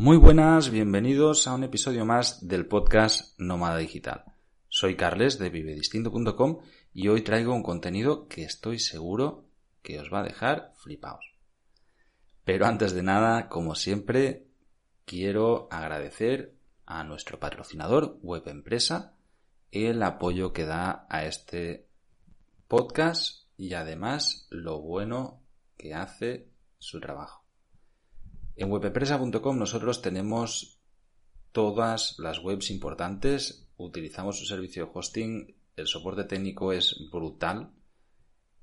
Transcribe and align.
Muy 0.00 0.16
buenas, 0.16 0.70
bienvenidos 0.70 1.46
a 1.46 1.52
un 1.52 1.62
episodio 1.62 2.06
más 2.06 2.48
del 2.48 2.64
podcast 2.64 3.38
Nómada 3.38 3.76
Digital. 3.76 4.24
Soy 4.66 4.96
Carles 4.96 5.38
de 5.38 5.50
vivedistinto.com 5.50 6.60
y 6.94 7.08
hoy 7.08 7.20
traigo 7.20 7.54
un 7.54 7.62
contenido 7.62 8.26
que 8.26 8.44
estoy 8.44 8.78
seguro 8.78 9.44
que 9.82 10.00
os 10.00 10.10
va 10.10 10.20
a 10.20 10.24
dejar 10.24 10.72
flipados. 10.76 11.34
Pero 12.46 12.64
antes 12.64 12.94
de 12.94 13.02
nada, 13.02 13.50
como 13.50 13.74
siempre, 13.74 14.46
quiero 15.04 15.68
agradecer 15.70 16.54
a 16.86 17.04
nuestro 17.04 17.38
patrocinador 17.38 18.18
Web 18.22 18.48
Empresa 18.48 19.18
el 19.70 20.02
apoyo 20.02 20.54
que 20.54 20.64
da 20.64 21.06
a 21.10 21.26
este 21.26 21.90
podcast 22.68 23.50
y 23.58 23.74
además 23.74 24.46
lo 24.48 24.80
bueno 24.80 25.42
que 25.76 25.92
hace 25.92 26.48
su 26.78 27.00
trabajo. 27.00 27.49
En 28.56 28.70
webempresa.com 28.70 29.58
nosotros 29.58 30.02
tenemos 30.02 30.80
todas 31.52 32.18
las 32.18 32.38
webs 32.38 32.70
importantes, 32.70 33.68
utilizamos 33.76 34.38
su 34.38 34.46
servicio 34.46 34.84
de 34.84 34.90
hosting, 34.92 35.56
el 35.76 35.86
soporte 35.86 36.24
técnico 36.24 36.72
es 36.72 36.96
brutal 37.10 37.72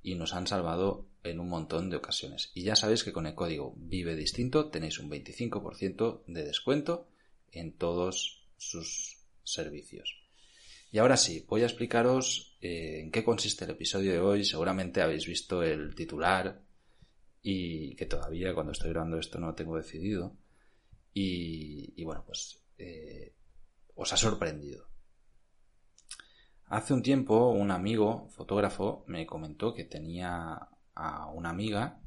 y 0.03 0.15
nos 0.15 0.33
han 0.33 0.47
salvado 0.47 1.07
en 1.23 1.39
un 1.39 1.49
montón 1.49 1.89
de 1.89 1.97
ocasiones. 1.97 2.51
Y 2.53 2.63
ya 2.63 2.75
sabéis 2.75 3.03
que 3.03 3.11
con 3.11 3.25
el 3.25 3.35
código 3.35 3.73
Vive 3.77 4.15
Distinto 4.15 4.69
tenéis 4.69 4.99
un 4.99 5.09
25% 5.09 6.23
de 6.27 6.43
descuento 6.43 7.07
en 7.51 7.73
todos 7.73 8.45
sus 8.57 9.17
servicios. 9.43 10.21
Y 10.91 10.99
ahora 10.99 11.17
sí, 11.17 11.45
voy 11.47 11.63
a 11.63 11.65
explicaros 11.65 12.57
eh, 12.61 13.01
en 13.01 13.11
qué 13.11 13.23
consiste 13.23 13.65
el 13.65 13.71
episodio 13.71 14.13
de 14.13 14.19
hoy. 14.19 14.45
Seguramente 14.45 15.01
habéis 15.01 15.27
visto 15.27 15.61
el 15.63 15.93
titular, 15.95 16.61
y 17.49 17.95
que 17.95 18.05
todavía 18.05 18.53
cuando 18.53 18.73
estoy 18.73 18.89
grabando 18.89 19.17
esto 19.17 19.39
no 19.39 19.55
tengo 19.55 19.77
decidido. 19.77 20.35
Y, 21.13 22.03
bueno, 22.03 22.21
pues 22.25 22.61
eh, 22.77 23.33
os 23.95 24.11
ha 24.11 24.17
sorprendido. 24.17 24.85
Hace 26.65 26.93
un 26.93 27.01
tiempo 27.01 27.51
un 27.51 27.71
amigo 27.71 28.27
fotógrafo 28.31 29.05
me 29.07 29.25
comentó 29.25 29.73
que 29.73 29.85
tenía 29.85 30.59
a 30.93 31.27
una 31.27 31.51
amiga 31.51 32.01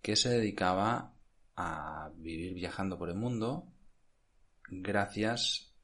que 0.00 0.16
se 0.16 0.30
dedicaba 0.30 1.12
a 1.56 2.10
vivir 2.16 2.54
viajando 2.54 2.96
por 2.96 3.10
el 3.10 3.16
mundo 3.16 3.70
gracias 4.70 5.74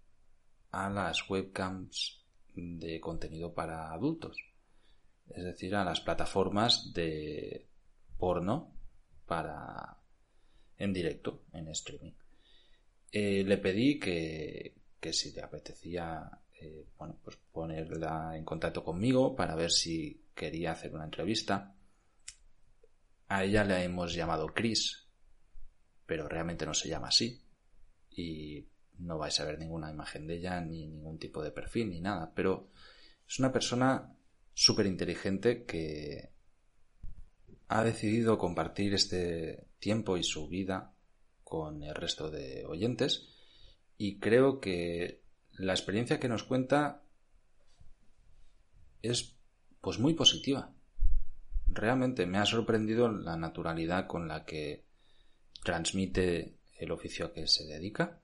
a 0.70 0.88
las 0.88 1.28
webcams 1.28 2.24
de 2.54 2.98
contenido 2.98 3.52
para 3.52 3.92
adultos. 3.92 4.38
Es 5.28 5.44
decir, 5.44 5.76
a 5.76 5.84
las 5.84 6.00
plataformas 6.00 6.94
de 6.94 7.69
porno 8.20 8.72
para 9.26 9.98
en 10.76 10.92
directo, 10.92 11.46
en 11.52 11.66
streaming. 11.68 12.12
Eh, 13.10 13.42
le 13.44 13.58
pedí 13.58 13.98
que, 13.98 14.76
que, 15.00 15.12
si 15.12 15.32
le 15.32 15.42
apetecía 15.42 16.30
eh, 16.60 16.86
bueno, 16.98 17.18
pues 17.24 17.38
ponerla 17.52 18.36
en 18.36 18.44
contacto 18.44 18.84
conmigo 18.84 19.34
para 19.34 19.54
ver 19.54 19.70
si 19.70 20.26
quería 20.34 20.72
hacer 20.72 20.94
una 20.94 21.04
entrevista. 21.04 21.74
A 23.28 23.44
ella 23.44 23.64
le 23.64 23.82
hemos 23.82 24.12
llamado 24.12 24.48
Chris, 24.48 25.08
pero 26.04 26.28
realmente 26.28 26.66
no 26.66 26.74
se 26.74 26.88
llama 26.88 27.08
así. 27.08 27.42
Y 28.10 28.68
no 28.98 29.16
vais 29.16 29.40
a 29.40 29.44
ver 29.44 29.58
ninguna 29.58 29.90
imagen 29.90 30.26
de 30.26 30.36
ella, 30.36 30.60
ni 30.60 30.86
ningún 30.86 31.18
tipo 31.18 31.42
de 31.42 31.50
perfil, 31.50 31.90
ni 31.90 32.00
nada. 32.00 32.32
Pero 32.34 32.70
es 33.26 33.38
una 33.38 33.52
persona 33.52 34.14
súper 34.52 34.86
inteligente 34.86 35.64
que 35.64 36.32
ha 37.72 37.84
decidido 37.84 38.36
compartir 38.36 38.94
este 38.94 39.68
tiempo 39.78 40.16
y 40.16 40.24
su 40.24 40.48
vida 40.48 40.92
con 41.44 41.84
el 41.84 41.94
resto 41.94 42.28
de 42.28 42.66
oyentes 42.66 43.28
y 43.96 44.18
creo 44.18 44.58
que 44.58 45.22
la 45.52 45.72
experiencia 45.72 46.18
que 46.18 46.28
nos 46.28 46.42
cuenta 46.42 47.04
es 49.02 49.36
pues 49.80 50.00
muy 50.00 50.14
positiva. 50.14 50.74
Realmente 51.68 52.26
me 52.26 52.38
ha 52.38 52.44
sorprendido 52.44 53.08
la 53.08 53.36
naturalidad 53.36 54.08
con 54.08 54.26
la 54.26 54.44
que 54.44 54.84
transmite 55.62 56.58
el 56.76 56.90
oficio 56.90 57.26
a 57.26 57.32
que 57.32 57.46
se 57.46 57.66
dedica 57.66 58.20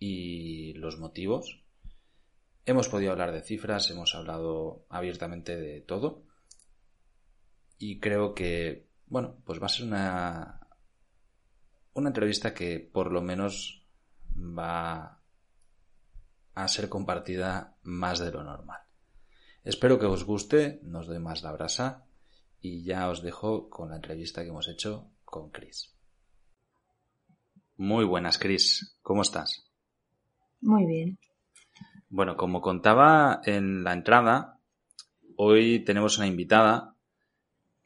y 0.00 0.72
los 0.72 0.98
motivos. 0.98 1.62
Hemos 2.66 2.88
podido 2.88 3.12
hablar 3.12 3.30
de 3.30 3.42
cifras, 3.42 3.88
hemos 3.90 4.16
hablado 4.16 4.86
abiertamente 4.88 5.56
de 5.56 5.82
todo 5.82 6.31
y 7.82 7.98
creo 7.98 8.32
que, 8.32 8.86
bueno, 9.06 9.38
pues 9.44 9.60
va 9.60 9.66
a 9.66 9.68
ser 9.68 9.88
una, 9.88 10.60
una 11.94 12.10
entrevista 12.10 12.54
que 12.54 12.78
por 12.78 13.10
lo 13.10 13.20
menos 13.22 13.84
va 14.36 15.20
a 16.54 16.68
ser 16.68 16.88
compartida 16.88 17.76
más 17.82 18.20
de 18.20 18.30
lo 18.30 18.44
normal. 18.44 18.82
Espero 19.64 19.98
que 19.98 20.06
os 20.06 20.22
guste, 20.22 20.78
nos 20.84 21.08
doy 21.08 21.18
más 21.18 21.42
la 21.42 21.50
brasa 21.50 22.06
y 22.60 22.84
ya 22.84 23.08
os 23.08 23.20
dejo 23.20 23.68
con 23.68 23.90
la 23.90 23.96
entrevista 23.96 24.44
que 24.44 24.50
hemos 24.50 24.68
hecho 24.68 25.10
con 25.24 25.50
Chris. 25.50 25.92
Muy 27.78 28.04
buenas, 28.04 28.38
Chris. 28.38 28.96
¿Cómo 29.02 29.22
estás? 29.22 29.68
Muy 30.60 30.86
bien. 30.86 31.18
Bueno, 32.08 32.36
como 32.36 32.60
contaba 32.60 33.40
en 33.44 33.82
la 33.82 33.92
entrada, 33.92 34.60
hoy 35.34 35.84
tenemos 35.84 36.18
una 36.18 36.28
invitada 36.28 36.91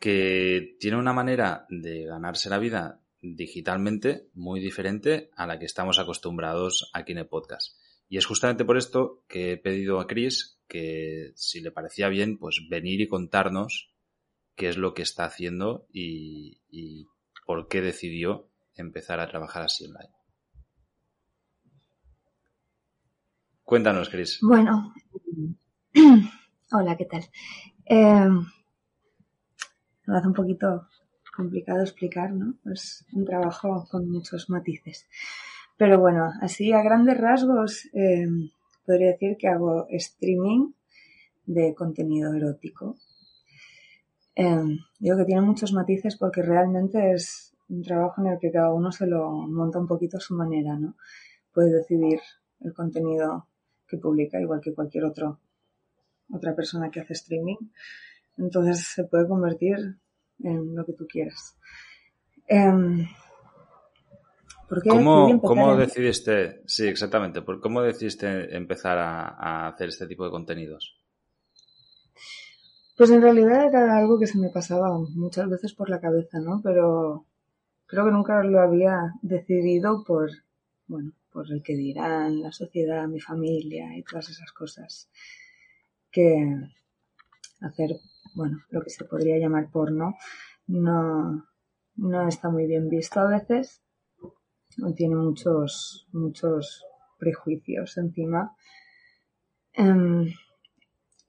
que 0.06 0.76
tiene 0.78 0.98
una 0.98 1.12
manera 1.12 1.66
de 1.68 2.04
ganarse 2.04 2.48
la 2.48 2.60
vida 2.60 3.02
digitalmente 3.20 4.28
muy 4.34 4.60
diferente 4.60 5.30
a 5.34 5.48
la 5.48 5.58
que 5.58 5.64
estamos 5.64 5.98
acostumbrados 5.98 6.92
aquí 6.94 7.10
en 7.10 7.18
el 7.18 7.26
podcast. 7.26 7.76
Y 8.08 8.16
es 8.16 8.24
justamente 8.24 8.64
por 8.64 8.76
esto 8.76 9.24
que 9.26 9.50
he 9.50 9.56
pedido 9.56 9.98
a 9.98 10.06
Chris 10.06 10.60
que 10.68 11.32
si 11.34 11.60
le 11.60 11.72
parecía 11.72 12.08
bien, 12.08 12.38
pues 12.38 12.68
venir 12.70 13.00
y 13.00 13.08
contarnos 13.08 13.90
qué 14.54 14.68
es 14.68 14.76
lo 14.76 14.94
que 14.94 15.02
está 15.02 15.24
haciendo 15.24 15.88
y, 15.92 16.60
por 17.44 17.66
qué 17.66 17.80
decidió 17.80 18.48
empezar 18.76 19.18
a 19.18 19.26
trabajar 19.26 19.64
así 19.64 19.86
online. 19.86 20.14
Cuéntanos, 23.64 24.08
Chris. 24.08 24.38
Bueno, 24.40 24.94
hola, 26.70 26.96
¿qué 26.96 27.06
tal? 27.06 27.24
Eh, 27.86 28.28
me 30.06 30.16
hace 30.16 30.28
un 30.28 30.34
poquito 30.34 30.88
complicado 31.36 31.82
explicar, 31.82 32.32
¿no? 32.32 32.54
Es 32.72 33.04
un 33.12 33.24
trabajo 33.24 33.86
con 33.90 34.08
muchos 34.10 34.48
matices. 34.48 35.06
Pero 35.76 36.00
bueno, 36.00 36.32
así 36.40 36.72
a 36.72 36.82
grandes 36.82 37.18
rasgos 37.18 37.86
eh, 37.92 38.26
podría 38.86 39.12
decir 39.12 39.36
que 39.36 39.48
hago 39.48 39.86
streaming 39.90 40.72
de 41.44 41.74
contenido 41.74 42.32
erótico. 42.32 42.96
Eh, 44.34 44.78
digo 44.98 45.16
que 45.16 45.24
tiene 45.24 45.42
muchos 45.42 45.72
matices 45.72 46.16
porque 46.16 46.42
realmente 46.42 47.12
es 47.12 47.54
un 47.68 47.82
trabajo 47.82 48.22
en 48.22 48.28
el 48.28 48.38
que 48.38 48.50
cada 48.50 48.72
uno 48.72 48.92
se 48.92 49.06
lo 49.06 49.30
monta 49.30 49.78
un 49.78 49.86
poquito 49.86 50.16
a 50.16 50.20
su 50.20 50.34
manera, 50.34 50.78
¿no? 50.78 50.97
Puede 51.52 51.72
decidir 51.72 52.20
el 52.60 52.72
contenido 52.72 53.48
que 53.86 53.98
publica, 53.98 54.41
igual 54.41 54.60
que 54.60 54.74
cualquier 54.74 55.04
otro, 55.04 55.41
otra 56.32 56.54
persona 56.54 56.91
que 56.91 57.00
hace 57.00 57.12
streaming. 57.12 57.56
Entonces 58.38 58.86
se 58.86 59.04
puede 59.04 59.27
convertir 59.27 59.97
en 60.42 60.74
lo 60.74 60.84
que 60.84 60.92
tú 60.92 61.06
quieras. 61.06 61.56
Em, 62.47 63.06
¿Cómo, 65.42 65.77
decidiste, 65.77 66.62
sí, 66.66 66.88
exactamente, 66.88 67.41
¿por 67.41 67.60
cómo 67.60 67.83
decidiste 67.83 68.56
empezar 68.56 68.98
a, 68.98 69.68
hacer 69.68 69.88
este 69.88 70.09
tipo 70.09 70.24
de 70.24 70.33
contenidos? 70.33 70.98
Pues 72.97 73.10
en 73.10 73.22
realidad 73.22 73.66
era 73.68 73.97
algo 73.97 74.18
que 74.18 74.27
se 74.27 74.38
me 74.38 74.48
pasaba 74.48 74.88
muchas 75.15 75.48
veces 75.48 75.72
por 75.72 75.88
la 75.88 76.00
cabeza, 76.00 76.41
¿no? 76.41 76.60
Pero 76.65 77.27
creo 77.86 78.06
que 78.06 78.10
nunca 78.10 78.42
lo 78.42 78.60
había 78.60 79.12
decidido 79.22 80.03
por, 80.03 80.30
bueno, 80.88 81.12
por 81.30 81.50
el 81.53 81.62
que 81.62 81.77
dirán, 81.77 82.41
la 82.41 82.50
sociedad, 82.50 83.06
mi 83.06 83.21
familia 83.21 83.97
y 83.97 84.03
todas 84.03 84.30
esas 84.30 84.50
cosas. 84.53 85.09
Que 86.10 86.59
hacer 87.60 87.91
bueno, 88.36 88.59
lo 88.71 88.83
que 88.83 88.91
se 88.91 89.04
podría 89.04 89.38
llamar 89.38 89.71
porno, 89.71 90.15
no, 90.66 91.47
no 91.97 92.28
está 92.28 92.50
muy 92.50 92.66
bien 92.66 92.88
visto 92.88 93.18
a 93.18 93.28
veces. 93.28 93.83
Tiene 94.94 95.16
muchos, 95.16 96.06
muchos 96.12 96.84
prejuicios 97.18 97.97
encima. 97.97 98.54
Em, 99.72 100.27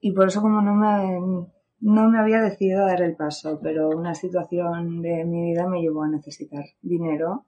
y 0.00 0.12
por 0.12 0.28
eso 0.28 0.42
como 0.42 0.60
no 0.60 0.74
me, 0.74 1.48
no 1.80 2.10
me 2.10 2.18
había 2.18 2.42
decidido 2.42 2.84
a 2.84 2.88
dar 2.88 3.00
el 3.00 3.16
paso, 3.16 3.58
pero 3.62 3.88
una 3.88 4.14
situación 4.14 5.00
de 5.00 5.24
mi 5.24 5.52
vida 5.52 5.66
me 5.66 5.80
llevó 5.80 6.02
a 6.02 6.08
necesitar 6.08 6.64
dinero 6.82 7.46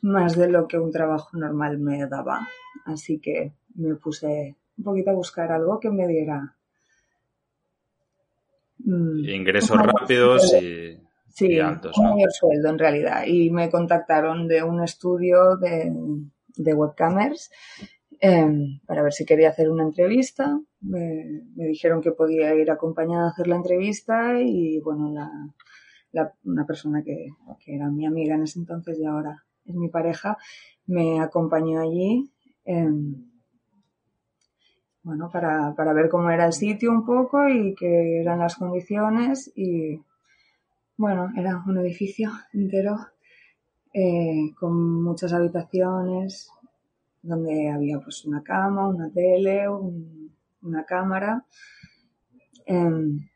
más 0.00 0.36
de 0.36 0.48
lo 0.48 0.68
que 0.68 0.78
un 0.78 0.92
trabajo 0.92 1.36
normal 1.36 1.78
me 1.78 2.06
daba. 2.06 2.48
Así 2.86 3.18
que 3.18 3.52
me 3.74 3.96
puse 3.96 4.56
un 4.78 4.84
poquito 4.84 5.10
a 5.10 5.14
buscar 5.14 5.50
algo 5.50 5.80
que 5.80 5.90
me 5.90 6.06
diera 6.06 6.56
mm, 8.84 9.24
ingresos 9.28 9.76
rápidos 9.78 10.54
y, 10.54 10.98
sí, 11.28 11.58
altos. 11.58 11.96
Un 11.98 12.10
mayor 12.10 12.32
sueldo 12.32 12.68
en 12.70 12.78
realidad. 12.78 13.24
Y 13.26 13.50
me 13.50 13.70
contactaron 13.70 14.48
de 14.48 14.62
un 14.62 14.82
estudio 14.82 15.56
de, 15.56 15.92
de 16.56 16.74
webcamers 16.74 17.50
em, 18.20 18.80
para 18.86 19.02
ver 19.02 19.12
si 19.12 19.24
quería 19.24 19.50
hacer 19.50 19.70
una 19.70 19.84
entrevista. 19.84 20.60
Me, 20.80 21.42
dijeron 21.54 22.00
que 22.00 22.12
podía 22.12 22.54
ir 22.54 22.70
acompañada 22.70 23.26
a 23.26 23.30
hacer 23.30 23.46
la 23.46 23.56
entrevista 23.56 24.40
y 24.40 24.80
bueno, 24.80 25.12
la, 26.12 26.34
una 26.44 26.66
persona 26.66 27.02
que, 27.02 27.28
que, 27.64 27.74
era 27.74 27.88
mi 27.90 28.06
amiga 28.06 28.34
en 28.34 28.42
ese 28.42 28.58
entonces 28.58 28.98
y 28.98 29.04
ahora 29.04 29.44
es 29.64 29.74
mi 29.74 29.88
pareja, 29.88 30.36
me 30.86 31.20
acompañó 31.20 31.80
allí. 31.80 32.30
Em, 32.64 33.29
bueno, 35.10 35.28
para, 35.28 35.74
para 35.74 35.92
ver 35.92 36.08
cómo 36.08 36.30
era 36.30 36.46
el 36.46 36.52
sitio 36.52 36.92
un 36.92 37.04
poco 37.04 37.48
y 37.48 37.74
qué 37.74 38.20
eran 38.20 38.38
las 38.38 38.54
condiciones 38.54 39.50
y 39.56 40.00
bueno, 40.96 41.32
era 41.36 41.64
un 41.66 41.78
edificio 41.78 42.30
entero 42.52 42.96
eh, 43.92 44.52
con 44.56 45.02
muchas 45.02 45.32
habitaciones 45.32 46.48
donde 47.22 47.70
había 47.70 47.98
pues 47.98 48.24
una 48.24 48.44
cama, 48.44 48.86
una 48.86 49.10
tele, 49.10 49.64
una 50.62 50.84
cámara. 50.84 51.44
Em, 52.66 53.28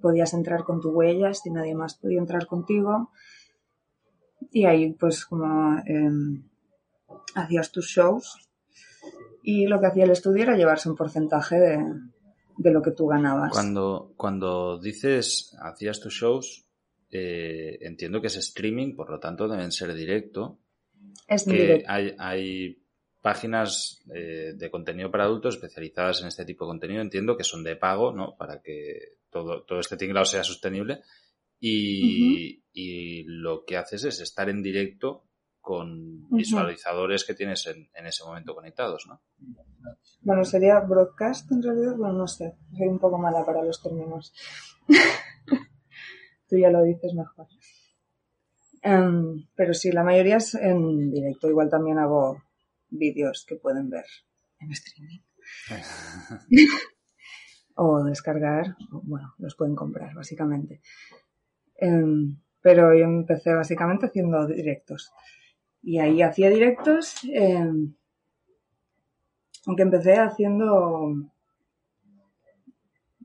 podías 0.00 0.32
entrar 0.32 0.64
con 0.64 0.80
tu 0.80 0.92
huella 0.92 1.34
si 1.34 1.50
nadie 1.50 1.74
más 1.74 1.94
podía 1.94 2.20
entrar 2.20 2.46
contigo. 2.46 3.10
Y 4.50 4.64
ahí 4.64 4.94
pues 4.94 5.26
como 5.26 5.78
em, 5.84 6.42
hacías 7.34 7.70
tus 7.70 7.84
shows 7.84 8.47
y 9.42 9.66
lo 9.66 9.80
que 9.80 9.86
hacía 9.86 10.04
el 10.04 10.10
estudio 10.10 10.42
era 10.42 10.56
llevarse 10.56 10.88
un 10.88 10.96
porcentaje 10.96 11.56
de, 11.56 12.70
lo 12.70 12.82
que 12.82 12.92
tú 12.92 13.06
ganabas. 13.06 13.52
Cuando, 13.52 14.12
cuando 14.16 14.78
dices 14.78 15.56
hacías 15.60 16.00
tus 16.00 16.14
shows, 16.14 16.66
eh, 17.10 17.78
entiendo 17.80 18.20
que 18.20 18.26
es 18.26 18.36
streaming, 18.36 18.94
por 18.94 19.10
lo 19.10 19.18
tanto 19.18 19.48
deben 19.48 19.72
ser 19.72 19.94
directo. 19.94 20.58
Es 21.26 21.44
directo. 21.46 21.90
Hay, 21.90 22.14
hay 22.18 22.82
páginas 23.20 24.00
eh, 24.14 24.54
de 24.54 24.70
contenido 24.70 25.10
para 25.10 25.24
adultos 25.24 25.56
especializadas 25.56 26.22
en 26.22 26.28
este 26.28 26.44
tipo 26.44 26.64
de 26.64 26.70
contenido, 26.70 27.02
entiendo 27.02 27.36
que 27.36 27.44
son 27.44 27.62
de 27.62 27.76
pago, 27.76 28.12
¿no? 28.12 28.36
Para 28.36 28.62
que 28.62 29.16
todo, 29.30 29.62
todo 29.64 29.80
este 29.80 29.96
tinglado 29.96 30.24
sea 30.24 30.44
sostenible. 30.44 31.02
Y, 31.60 32.62
y, 32.72 33.24
lo 33.24 33.64
que 33.64 33.76
haces 33.76 34.04
es 34.04 34.20
estar 34.20 34.48
en 34.48 34.62
directo 34.62 35.24
con 35.68 36.26
visualizadores 36.30 37.26
que 37.26 37.34
tienes 37.34 37.66
en, 37.66 38.06
ese 38.06 38.24
momento 38.24 38.54
conectados, 38.54 39.06
¿no? 39.06 39.20
Bueno, 40.22 40.42
sería 40.42 40.80
broadcast 40.80 41.52
en 41.52 41.62
realidad, 41.62 41.94
bueno, 41.94 42.14
no 42.14 42.26
sé, 42.26 42.56
soy 42.74 42.86
un 42.86 42.98
poco 42.98 43.18
mala 43.18 43.44
para 43.44 43.62
los 43.62 43.82
términos. 43.82 44.32
Tú 46.48 46.56
ya 46.56 46.70
lo 46.70 46.82
dices 46.84 47.12
mejor. 47.12 47.48
Em, 48.80 49.46
pero 49.54 49.74
sí, 49.74 49.92
la 49.92 50.04
mayoría 50.04 50.38
es 50.38 50.54
en 50.54 51.10
directo. 51.10 51.50
Igual 51.50 51.68
también 51.68 51.98
hago 51.98 52.42
vídeos 52.88 53.44
que 53.46 53.56
pueden 53.56 53.90
ver 53.90 54.06
en 54.60 54.72
streaming. 54.72 55.20
o 57.74 58.04
descargar, 58.04 58.74
bueno, 58.90 59.34
los 59.36 59.54
pueden 59.54 59.76
comprar 59.76 60.14
básicamente. 60.14 60.80
Em, 61.76 62.40
pero 62.62 62.94
yo 62.94 63.04
empecé 63.04 63.52
básicamente 63.52 64.06
haciendo 64.06 64.46
directos. 64.46 65.12
Y 65.82 65.98
ahí 65.98 66.22
hacía 66.22 66.50
directos, 66.50 67.16
em, 67.32 67.94
aunque 69.66 69.82
empecé 69.82 70.14
haciendo 70.14 71.14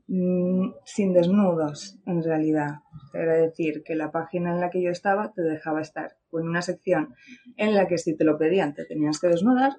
mm, 0.06 0.72
sin 0.84 1.12
desnudos, 1.12 1.98
en 2.06 2.22
realidad. 2.22 2.80
Era 3.12 3.34
decir, 3.34 3.82
que 3.84 3.94
la 3.94 4.10
página 4.10 4.52
en 4.52 4.60
la 4.60 4.70
que 4.70 4.82
yo 4.82 4.90
estaba 4.90 5.32
te 5.32 5.42
dejaba 5.42 5.80
estar 5.80 6.16
en 6.32 6.48
una 6.48 6.62
sección 6.62 7.14
en 7.56 7.74
la 7.74 7.86
que 7.86 7.98
si 7.98 8.16
te 8.16 8.24
lo 8.24 8.38
pedían 8.38 8.74
te 8.74 8.84
tenías 8.84 9.20
que 9.20 9.28
desnudar 9.28 9.72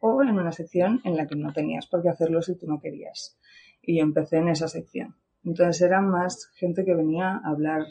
o 0.00 0.22
en 0.22 0.30
una 0.30 0.52
sección 0.52 1.00
en 1.04 1.16
la 1.16 1.26
que 1.26 1.36
no 1.36 1.52
tenías 1.52 1.86
por 1.86 2.02
qué 2.02 2.08
hacerlo 2.08 2.42
si 2.42 2.56
tú 2.56 2.66
no 2.66 2.80
querías. 2.80 3.38
Y 3.82 3.98
yo 3.98 4.02
empecé 4.02 4.38
en 4.38 4.48
esa 4.48 4.68
sección. 4.68 5.14
Entonces 5.44 5.80
era 5.82 6.00
más 6.00 6.46
gente 6.54 6.84
que 6.84 6.94
venía 6.94 7.36
a 7.36 7.50
hablar 7.50 7.86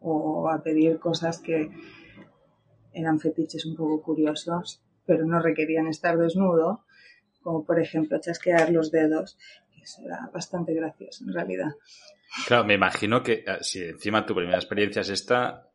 o 0.00 0.48
a 0.50 0.62
pedir 0.62 0.98
cosas 0.98 1.40
que 1.40 1.70
eran 2.92 3.20
fetiches 3.20 3.66
un 3.66 3.76
poco 3.76 4.02
curiosos, 4.02 4.82
pero 5.06 5.24
no 5.24 5.40
requerían 5.40 5.86
estar 5.88 6.16
desnudo, 6.18 6.84
como 7.42 7.64
por 7.64 7.80
ejemplo 7.80 8.20
chasquear 8.20 8.70
los 8.70 8.90
dedos, 8.90 9.38
que 9.72 9.82
eso 9.82 10.02
era 10.04 10.30
bastante 10.32 10.74
gracioso 10.74 11.24
en 11.24 11.32
realidad. 11.32 11.70
Claro, 12.46 12.64
me 12.64 12.74
imagino 12.74 13.22
que 13.22 13.44
ah, 13.46 13.58
si 13.60 13.82
encima 13.82 14.24
tu 14.24 14.34
primera 14.34 14.58
experiencia 14.58 15.02
es 15.02 15.10
esta, 15.10 15.68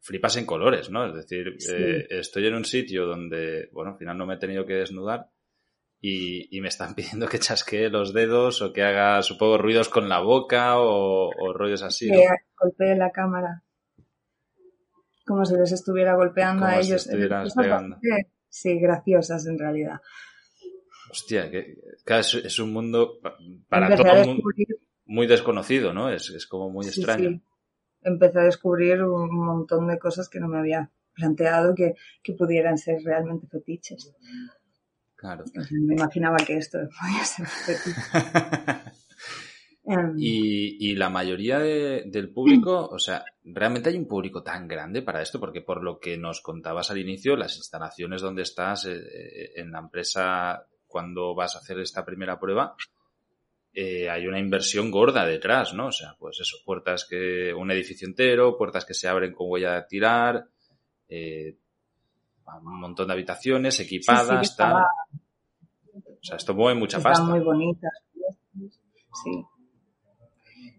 flipas 0.00 0.36
en 0.36 0.46
colores, 0.46 0.90
¿no? 0.90 1.06
Es 1.06 1.14
decir, 1.14 1.56
eh, 1.74 2.06
estoy 2.10 2.46
en 2.46 2.54
un 2.54 2.64
sitio 2.64 3.04
donde, 3.06 3.68
bueno, 3.72 3.92
al 3.92 3.98
final 3.98 4.16
no 4.16 4.26
me 4.26 4.34
he 4.34 4.38
tenido 4.38 4.64
que 4.64 4.74
desnudar 4.74 5.28
y, 6.00 6.60
me 6.60 6.68
están 6.68 6.94
pidiendo 6.94 7.28
que 7.28 7.38
chasquee 7.38 7.90
los 7.90 8.14
dedos 8.14 8.62
o 8.62 8.72
que 8.72 8.82
haga, 8.82 9.22
supongo, 9.22 9.58
ruidos 9.58 9.88
con 9.88 10.08
la 10.08 10.20
boca 10.20 10.78
o, 10.78 11.52
rollos 11.52 11.82
así. 11.82 12.10
Que 12.10 12.26
golpee 12.58 12.96
la 12.96 13.10
cámara 13.10 13.62
como 15.28 15.44
si 15.44 15.54
les 15.54 15.70
estuviera 15.70 16.14
golpeando 16.14 16.64
a 16.64 16.80
ellos. 16.80 17.08
Sí, 18.48 18.78
graciosas 18.78 19.46
en 19.46 19.58
realidad. 19.58 20.00
Hostia, 21.10 21.50
que, 21.50 21.78
es, 22.06 22.58
un 22.58 22.72
mundo 22.72 23.20
para 23.68 23.94
todo 23.94 24.12
el 24.12 24.26
mundo 24.26 24.42
muy 25.04 25.26
desconocido, 25.26 25.92
¿no? 25.92 26.10
Es, 26.10 26.46
como 26.46 26.70
muy 26.70 26.86
extraño. 26.86 27.30
Sí. 27.30 27.42
Empecé 28.02 28.40
a 28.40 28.44
descubrir 28.44 29.02
un 29.02 29.44
montón 29.44 29.86
de 29.86 29.98
cosas 29.98 30.28
que 30.28 30.40
no 30.40 30.48
me 30.48 30.58
había 30.58 30.90
planteado 31.14 31.74
que, 31.74 31.94
que 32.22 32.32
pudieran 32.32 32.78
ser 32.78 33.02
realmente 33.04 33.46
fetiches. 33.46 34.14
Claro. 35.16 35.44
me 35.70 35.94
imaginaba 35.94 36.36
que 36.36 36.56
esto 36.56 36.78
podía 36.78 37.24
ser 37.24 37.46
fetiche. 37.46 38.00
Em. 39.88 40.14
Y, 40.18 40.94
la 40.96 41.08
mayoría 41.08 41.58
del 41.60 42.30
público, 42.30 42.88
o 42.92 42.98
sea, 42.98 43.24
¿realmente 43.42 43.88
hay 43.88 43.96
un 43.96 44.06
público 44.06 44.42
tan 44.42 44.68
grande 44.68 45.00
para 45.00 45.22
esto? 45.22 45.40
Porque 45.40 45.62
por 45.62 45.82
lo 45.82 45.98
que 45.98 46.18
nos 46.18 46.42
contabas 46.42 46.90
al 46.90 46.98
inicio, 46.98 47.36
las 47.36 47.56
instalaciones 47.56 48.20
donde 48.20 48.42
estás 48.42 48.84
eh, 48.84 48.96
eh, 48.96 49.52
en 49.56 49.72
la 49.72 49.78
empresa 49.78 50.66
cuando 50.86 51.34
vas 51.34 51.56
a 51.56 51.60
hacer 51.60 51.78
esta 51.78 52.04
primera 52.04 52.38
prueba, 52.38 52.76
eh, 53.72 54.10
hay 54.10 54.26
una 54.26 54.38
inversión 54.38 54.90
gorda 54.90 55.24
detrás, 55.24 55.72
¿no? 55.72 55.86
O 55.86 55.92
sea, 55.92 56.16
pues 56.18 56.38
eso, 56.40 56.58
puertas 56.66 57.06
que, 57.08 57.54
un 57.54 57.70
edificio 57.70 58.06
entero, 58.06 58.58
puertas 58.58 58.84
que 58.84 58.94
se 58.94 59.08
abren 59.08 59.32
con 59.32 59.48
huella 59.48 59.74
de 59.74 59.82
tirar, 59.88 60.48
un 62.62 62.80
montón 62.80 63.06
de 63.06 63.12
habitaciones 63.14 63.80
equipadas, 63.80 64.54
tal. 64.54 64.82
O 64.82 66.24
sea, 66.24 66.36
esto 66.36 66.54
mueve 66.54 66.78
mucha 66.78 67.00
pasta. 67.00 67.24
muy 67.24 67.40
bonitas. 67.40 67.92
Sí. 69.24 69.44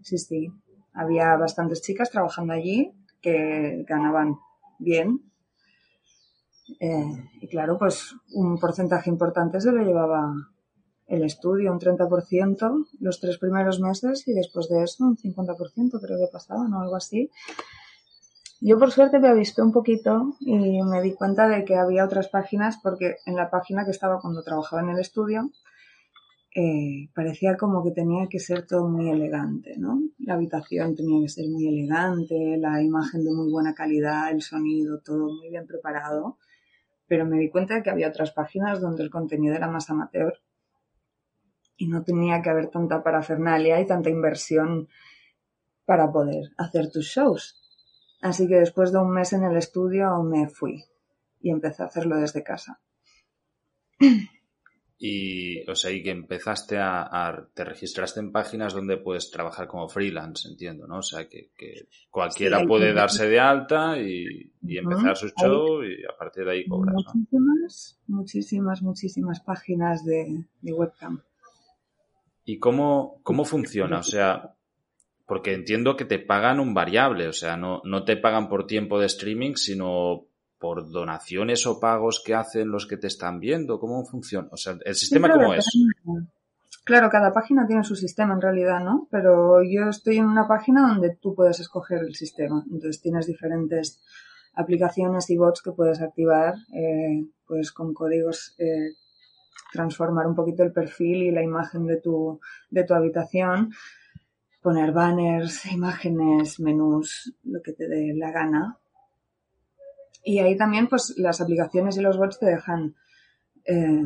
Sí, 0.04 0.18
sí. 0.18 0.52
Había 0.94 1.36
bastantes 1.36 1.82
chicas 1.82 2.10
trabajando 2.10 2.54
allí 2.54 2.92
que 3.22 3.86
ganaban 3.88 4.36
bien. 4.80 5.22
Eh, 6.80 7.30
y 7.42 7.48
claro, 7.48 7.78
pues 7.78 8.16
un 8.34 8.60
porcentaje 8.60 9.10
importante 9.10 9.60
se 9.60 9.72
lo 9.72 9.84
llevaba 9.84 10.34
el 11.08 11.24
estudio, 11.24 11.72
un 11.72 11.80
30% 11.80 12.86
los 13.00 13.20
tres 13.20 13.40
primeros 13.40 13.80
meses 13.80 14.28
y 14.28 14.34
después 14.34 14.70
de 14.70 14.84
eso 14.84 15.06
un 15.06 15.18
50% 15.18 16.00
creo 16.00 16.18
que 16.20 16.32
pasaba, 16.32 16.68
¿no? 16.68 16.82
Algo 16.82 16.96
así. 16.96 17.32
Yo 18.62 18.78
por 18.78 18.92
suerte 18.92 19.20
me 19.20 19.30
avisté 19.30 19.62
un 19.62 19.72
poquito 19.72 20.36
y 20.42 20.84
me 20.84 21.02
di 21.02 21.14
cuenta 21.14 21.48
de 21.48 21.64
que 21.64 21.76
había 21.76 22.06
otras 22.06 22.28
páginas 22.28 22.78
porque 22.84 23.16
en 23.26 23.36
la 23.36 23.50
página 23.50 23.86
que 23.86 23.92
estaba 23.92 24.20
cuando 24.20 24.44
trabajaba 24.44 24.82
en 24.82 24.90
el 24.90 25.00
estudio 25.00 25.50
eh, 26.56 27.10
parecía 27.14 27.58
como 27.58 27.84
que 27.84 27.92
tenía 27.92 28.28
que 28.28 28.40
ser 28.40 28.66
todo 28.66 28.88
muy 28.88 29.10
elegante, 29.10 29.76
¿no? 29.78 30.02
La 30.18 30.34
habitación 30.34 30.96
tenía 30.96 31.22
que 31.22 31.30
ser 31.30 31.48
muy 31.48 31.68
elegante, 31.68 32.58
la 32.58 32.82
imagen 32.82 33.24
de 33.24 33.32
muy 33.32 33.52
buena 33.52 33.76
calidad, 33.76 34.32
el 34.32 34.42
sonido, 34.42 35.00
todo 35.02 35.32
muy 35.32 35.50
bien 35.50 35.68
preparado. 35.68 36.38
Pero 37.08 37.26
me 37.26 37.38
di 37.38 37.50
cuenta 37.50 37.76
de 37.76 37.84
que 37.84 37.90
había 37.92 38.10
otras 38.10 38.32
páginas 38.32 38.82
donde 38.82 39.04
el 39.04 39.10
contenido 39.10 39.56
era 39.56 39.70
más 39.70 39.90
amateur 39.90 40.34
y 41.78 41.88
no 41.88 42.04
tenía 42.04 42.42
que 42.42 42.50
haber 42.50 42.68
tanta 42.70 43.04
parafernalia 43.04 43.80
y 43.80 43.88
tanta 43.88 44.10
inversión 44.10 44.90
para 45.86 46.12
poder 46.12 46.52
hacer 46.58 46.92
tus 46.92 47.06
shows. 47.06 47.56
Así 48.22 48.48
que 48.48 48.56
después 48.56 48.92
de 48.92 49.00
un 49.00 49.12
mes 49.12 49.34
en 49.34 49.44
el 49.44 49.56
estudio 49.56 50.22
me 50.24 50.50
fui 50.50 50.84
y 51.40 51.52
empecé 51.52 51.84
a 51.84 51.86
hacerlo 51.86 52.18
desde 52.18 52.44
casa. 52.44 52.82
Y, 55.02 55.66
o 55.70 55.76
sea, 55.76 55.92
y 55.92 56.04
que 56.04 56.12
empezaste 56.12 56.78
a, 56.78 57.48
te 57.54 57.64
registraste 57.64 58.20
en 58.20 58.34
páginas 58.34 58.74
donde 58.74 58.98
puedes 58.98 59.32
trabajar 59.32 59.66
como 59.66 59.88
freelance, 59.88 60.50
entiendo, 60.50 60.88
¿no? 60.88 60.98
O 60.98 61.02
sea, 61.02 61.30
que, 61.30 61.52
cualquiera 62.10 62.66
puede 62.68 62.94
darse 62.94 63.30
de 63.30 63.40
alta 63.40 63.98
y, 63.98 64.52
empezar 64.62 65.16
su 65.16 65.30
show 65.30 65.84
y 65.86 66.04
a 66.04 66.18
partir 66.18 66.44
de 66.44 66.52
ahí 66.52 66.68
cobrar. 66.68 66.94
Muchísimas, 66.94 67.98
muchísimas, 68.08 68.82
muchísimas 68.82 69.40
páginas 69.40 70.04
de, 70.04 70.44
webcam. 70.64 71.22
¿Y 72.44 72.60
cómo, 72.60 73.22
cómo 73.24 73.46
funciona? 73.46 74.00
O 74.00 74.04
sea, 74.04 74.54
porque 75.26 75.54
entiendo 75.54 75.96
que 75.96 76.04
te 76.04 76.20
pagan 76.20 76.60
un 76.60 76.74
variable, 76.74 77.30
o 77.30 77.34
sea, 77.34 77.56
no, 77.56 77.82
no 77.86 78.04
te 78.04 78.18
pagan 78.18 78.50
por 78.50 78.68
tiempo 78.68 79.00
de 79.00 79.06
streaming, 79.06 79.56
sino 79.56 80.26
por 80.60 80.90
donaciones 80.90 81.66
o 81.66 81.80
pagos 81.80 82.22
que 82.24 82.36
hacen 82.36 82.70
los 82.70 82.86
que 82.86 82.98
te 82.98 83.08
están 83.08 83.40
viendo? 83.40 83.80
¿Cómo 83.80 84.04
funciona? 84.06 84.50
O 84.52 84.58
sea, 84.58 84.78
¿el 84.84 84.96
sistema 84.96 85.30
cómo 85.32 85.54
es? 85.54 85.66
Claro, 86.84 87.10
cada 87.10 87.32
página 87.32 87.66
tiene 87.66 87.84
su 87.84 87.96
sistema 87.96 88.34
en 88.34 88.42
realidad, 88.42 88.80
¿no? 88.84 89.08
Pero 89.12 89.64
yo 89.64 89.90
estoy 89.90 90.18
en 90.18 90.26
una 90.26 90.48
página 90.48 90.88
donde 90.88 91.16
tú 91.16 91.34
puedes 91.36 91.60
escoger 91.60 92.00
el 92.00 92.16
sistema. 92.16 92.64
Entonces 92.72 93.02
tienes 93.02 93.28
diferentes 93.28 94.02
aplicaciones 94.56 95.30
y 95.30 95.38
bots 95.38 95.62
que 95.62 95.72
puedes 95.72 96.02
activar, 96.02 96.56
eh, 96.74 97.26
pues 97.48 97.72
con 97.72 97.94
códigos 97.94 98.56
eh, 98.58 98.96
transformar 99.72 100.28
un 100.28 100.36
poquito 100.36 100.64
el 100.64 100.74
perfil 100.74 101.24
y 101.24 101.32
la 101.32 101.44
imagen 101.44 101.86
de 101.86 101.98
tu, 101.98 102.40
de 102.70 102.84
tu 102.84 102.94
habitación, 102.94 103.72
poner 104.62 104.92
banners, 104.92 105.66
imágenes, 105.72 106.60
menús, 106.60 107.34
lo 107.44 107.62
que 107.62 107.74
te 107.74 107.88
dé 107.88 108.14
la 108.16 108.32
gana 108.32 108.80
y 110.24 110.40
ahí 110.40 110.58
también, 110.58 110.88
pues, 110.88 111.14
las 111.18 111.42
aplicaciones 111.42 111.98
y 111.98 112.02
los 112.02 112.18
bots 112.18 112.40
te 112.40 112.46
dejan, 112.48 112.96
eh, 113.66 114.04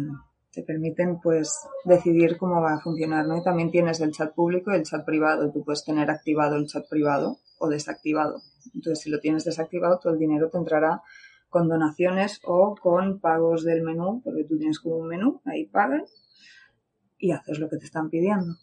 te 0.51 0.63
permiten, 0.63 1.19
pues, 1.19 1.67
decidir 1.85 2.37
cómo 2.37 2.61
va 2.61 2.75
a 2.75 2.79
funcionar, 2.79 3.25
¿no? 3.27 3.37
Y 3.37 3.43
también 3.43 3.71
tienes 3.71 3.99
el 4.01 4.11
chat 4.11 4.33
público 4.33 4.71
y 4.71 4.75
el 4.75 4.83
chat 4.83 5.05
privado. 5.05 5.51
Tú 5.51 5.63
puedes 5.63 5.83
tener 5.83 6.11
activado 6.11 6.55
el 6.55 6.67
chat 6.67 6.87
privado 6.89 7.37
o 7.59 7.69
desactivado. 7.69 8.41
Entonces, 8.73 8.99
si 9.03 9.09
lo 9.09 9.19
tienes 9.19 9.43
desactivado, 9.43 9.99
todo 9.99 10.13
el 10.13 10.19
dinero 10.19 10.49
te 10.49 10.57
entrará 10.57 11.01
con 11.49 11.69
donaciones 11.69 12.41
o 12.45 12.75
con 12.75 13.19
pagos 13.19 13.63
del 13.63 13.83
menú, 13.83 14.21
porque 14.23 14.43
tú 14.43 14.57
tienes 14.57 14.79
como 14.79 14.97
un 14.97 15.07
menú, 15.07 15.41
ahí 15.45 15.65
pagas 15.65 16.11
y 17.17 17.31
haces 17.31 17.59
lo 17.59 17.69
que 17.69 17.77
te 17.77 17.85
están 17.85 18.09
pidiendo. 18.09 18.55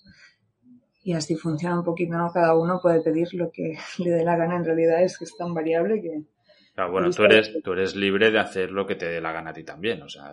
Y 1.02 1.14
así 1.14 1.34
funciona 1.34 1.78
un 1.78 1.84
poquito, 1.84 2.16
¿no? 2.16 2.30
Cada 2.30 2.54
uno 2.54 2.80
puede 2.82 3.00
pedir 3.00 3.28
lo 3.32 3.50
que 3.50 3.78
le 3.98 4.10
dé 4.10 4.24
la 4.24 4.36
gana. 4.36 4.56
En 4.56 4.64
realidad 4.64 5.02
es 5.02 5.16
que 5.16 5.24
es 5.24 5.36
tan 5.36 5.54
variable 5.54 6.02
que, 6.02 6.24
bueno, 6.88 7.10
tú 7.10 7.24
eres, 7.24 7.52
tú 7.62 7.72
eres 7.72 7.96
libre 7.96 8.30
de 8.30 8.38
hacer 8.38 8.70
lo 8.70 8.86
que 8.86 8.94
te 8.94 9.06
dé 9.06 9.20
la 9.20 9.32
gana 9.32 9.50
a 9.50 9.52
ti 9.52 9.64
también. 9.64 10.02
O 10.02 10.08
sea, 10.08 10.30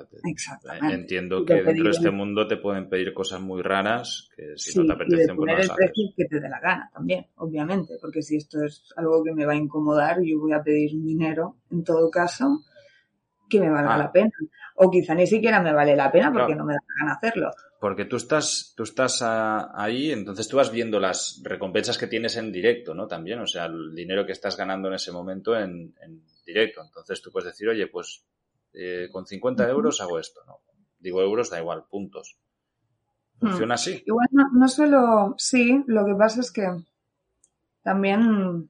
entiendo 0.92 1.44
que 1.44 1.56
dentro 1.56 1.86
de 1.86 1.92
este 1.92 2.12
mundo 2.12 2.48
te 2.48 2.58
pueden 2.58 2.90
pedir 2.90 3.14
cosas 3.14 3.42
muy 3.42 3.62
raras 3.62 4.30
que 4.36 4.54
si 4.56 4.78
no 4.78 4.86
te 4.86 4.94
apetecen, 4.94 5.36
pues 5.36 5.54
no 5.54 5.62
el 5.62 5.70
precio 5.70 6.04
que 6.16 6.26
te 6.26 6.40
dé 6.40 6.50
la 6.50 6.60
gana 6.60 6.90
también, 6.94 7.28
obviamente. 7.38 7.96
Porque 8.00 8.22
si 8.22 8.38
esto 8.38 8.64
es 8.64 8.94
algo 8.96 9.24
que 9.24 9.34
me 9.34 9.46
va 9.46 9.54
a 9.54 9.58
incomodar, 9.58 10.18
yo 10.22 10.40
voy 10.40 10.54
a 10.54 10.62
pedir 10.62 10.94
un 10.96 11.06
dinero, 11.06 11.58
en 11.72 11.84
todo 11.84 12.10
caso, 12.10 12.64
que 13.50 13.60
me 13.60 13.70
valga 13.70 13.96
ah. 13.96 13.98
la 13.98 14.12
pena. 14.12 14.32
O 14.76 14.92
quizá 14.92 15.16
ni 15.16 15.26
siquiera 15.26 15.62
me 15.62 15.74
vale 15.74 15.96
la 15.96 16.12
pena 16.12 16.32
porque 16.32 16.56
no 16.56 16.66
me 16.66 16.74
da 16.74 16.80
la 16.88 17.02
gana 17.02 17.14
hacerlo. 17.16 17.52
Porque 17.80 18.06
tú 18.06 18.16
estás, 18.16 18.74
tú 18.76 18.84
estás 18.84 19.22
ahí, 19.22 20.12
entonces 20.12 20.48
tú 20.48 20.58
vas 20.58 20.72
viendo 20.72 21.00
las 21.00 21.40
recompensas 21.44 21.98
que 21.98 22.08
tienes 22.08 22.36
en 22.36 22.52
directo, 22.52 22.96
¿no? 22.96 23.08
También, 23.08 23.40
o 23.40 23.46
sea, 23.46 23.66
el 23.66 23.94
dinero 23.94 24.26
que 24.26 24.32
estás 24.32 24.58
ganando 24.58 24.88
en 24.88 24.96
ese 24.96 25.12
momento 25.12 25.56
en, 25.56 25.94
directo. 26.46 26.82
Entonces 26.84 27.22
tú 27.22 27.32
puedes 27.32 27.52
decir, 27.52 27.68
oye, 27.70 27.88
pues 27.88 28.24
eh, 28.74 29.10
con 29.12 29.28
50 29.28 29.70
euros 29.70 30.02
hago 30.02 30.18
esto, 30.18 30.42
¿no? 30.48 30.60
Digo 31.00 31.22
euros, 31.22 31.50
da 31.50 31.60
igual, 31.60 31.84
puntos. 31.90 32.38
Hmm. 33.40 33.50
¿Funciona 33.50 33.76
así? 33.76 34.02
Igual 34.06 34.28
no, 34.32 34.44
no 34.54 34.68
solo, 34.68 35.36
sí, 35.38 35.84
lo 35.86 36.06
que 36.06 36.16
pasa 36.16 36.42
es 36.42 36.52
que 36.52 36.66
también, 37.84 38.70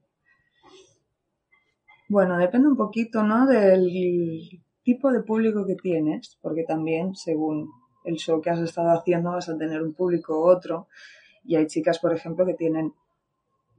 bueno, 2.08 2.36
depende 2.36 2.68
un 2.68 2.76
poquito, 2.76 3.22
¿no? 3.22 3.46
Del 3.46 4.62
tipo 4.82 5.10
de 5.10 5.22
público 5.22 5.66
que 5.66 5.76
tienes, 5.76 6.38
porque 6.42 6.64
también 6.64 7.14
según 7.14 7.70
el 8.08 8.16
show 8.16 8.40
que 8.40 8.50
has 8.50 8.60
estado 8.60 8.90
haciendo 8.90 9.32
vas 9.32 9.48
a 9.48 9.56
tener 9.56 9.82
un 9.82 9.92
público 9.92 10.40
u 10.40 10.48
otro. 10.48 10.88
Y 11.44 11.56
hay 11.56 11.66
chicas, 11.66 11.98
por 11.98 12.12
ejemplo, 12.14 12.44
que 12.46 12.54
tienen 12.54 12.94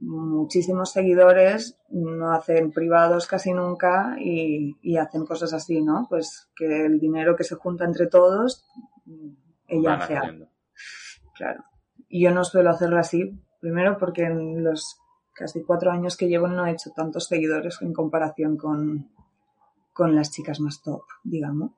muchísimos 0.00 0.92
seguidores, 0.92 1.76
no 1.90 2.32
hacen 2.32 2.72
privados 2.72 3.26
casi 3.26 3.52
nunca 3.52 4.16
y, 4.18 4.96
hacen 4.96 5.26
cosas 5.26 5.52
así, 5.52 5.82
¿no? 5.82 6.06
Pues 6.08 6.48
que 6.56 6.86
el 6.86 6.98
dinero 6.98 7.36
que 7.36 7.44
se 7.44 7.56
junta 7.56 7.84
entre 7.84 8.06
todos, 8.06 8.64
ella 9.66 9.94
hace 9.94 10.16
algo. 10.16 10.48
Claro. 11.34 11.64
Y 12.08 12.24
yo 12.24 12.30
no 12.30 12.44
suelo 12.44 12.70
hacerlo 12.70 12.98
así, 12.98 13.38
primero 13.60 13.98
porque 13.98 14.24
en 14.24 14.64
los 14.64 14.98
casi 15.34 15.62
cuatro 15.62 15.90
años 15.90 16.16
que 16.16 16.28
llevo 16.28 16.48
no 16.48 16.66
he 16.66 16.72
hecho 16.72 16.90
tantos 16.90 17.26
seguidores 17.26 17.80
en 17.82 17.92
comparación 17.92 18.56
con, 18.56 19.10
con 19.92 20.14
las 20.14 20.30
chicas 20.30 20.60
más 20.60 20.82
top, 20.82 21.02
digamos 21.24 21.72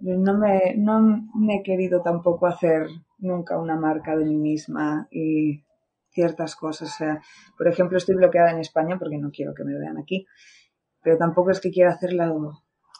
no 0.00 0.38
me, 0.38 0.74
no 0.76 1.28
me 1.34 1.56
he 1.56 1.62
querido 1.62 2.02
tampoco 2.02 2.46
hacer 2.46 2.88
nunca 3.18 3.58
una 3.58 3.76
marca 3.76 4.16
de 4.16 4.24
mí 4.24 4.36
misma 4.36 5.08
y 5.10 5.64
ciertas 6.10 6.56
cosas. 6.56 6.90
O 6.94 6.96
sea, 6.96 7.22
por 7.56 7.68
ejemplo, 7.68 7.98
estoy 7.98 8.16
bloqueada 8.16 8.50
en 8.50 8.58
España 8.58 8.98
porque 8.98 9.18
no 9.18 9.30
quiero 9.30 9.54
que 9.54 9.64
me 9.64 9.78
vean 9.78 9.98
aquí. 9.98 10.26
Pero 11.02 11.16
tampoco 11.16 11.50
es 11.50 11.60
que 11.60 11.70
quiera 11.70 11.92
hacerla 11.92 12.32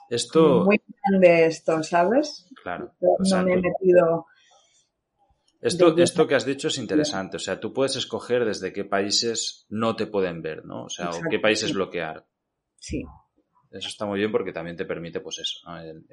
esto... 0.09 0.65
muy 0.65 0.81
grande 1.05 1.47
esto, 1.47 1.83
¿sabes? 1.83 2.47
Claro. 2.63 2.95
no 3.01 3.43
me 3.45 3.55
he 3.55 3.57
metido... 3.57 4.27
Esto, 5.61 5.97
esto 5.99 6.29
que 6.29 6.37
has 6.37 6.47
dicho 6.47 6.69
es 6.69 6.79
interesante. 6.79 7.37
O 7.37 7.41
sea, 7.41 7.59
tú 7.59 7.73
puedes 7.73 7.97
escoger 7.97 8.45
desde 8.45 8.73
qué 8.73 8.85
países 8.85 9.67
no 9.69 9.97
te 9.97 10.07
pueden 10.07 10.41
ver, 10.41 10.65
¿no? 10.65 10.85
O 10.85 10.89
sea, 10.89 11.11
o 11.11 11.21
qué 11.29 11.41
países 11.41 11.75
bloquear. 11.75 12.25
Sí. 12.77 13.03
Eso 13.73 13.89
está 13.89 14.07
muy 14.07 14.21
bien 14.21 14.31
porque 14.31 14.53
también 14.53 14.77
te 14.77 14.85
permite, 14.85 15.19
pues 15.19 15.41
eso, 15.41 15.59
¿no? 15.67 15.81
el, 15.81 16.07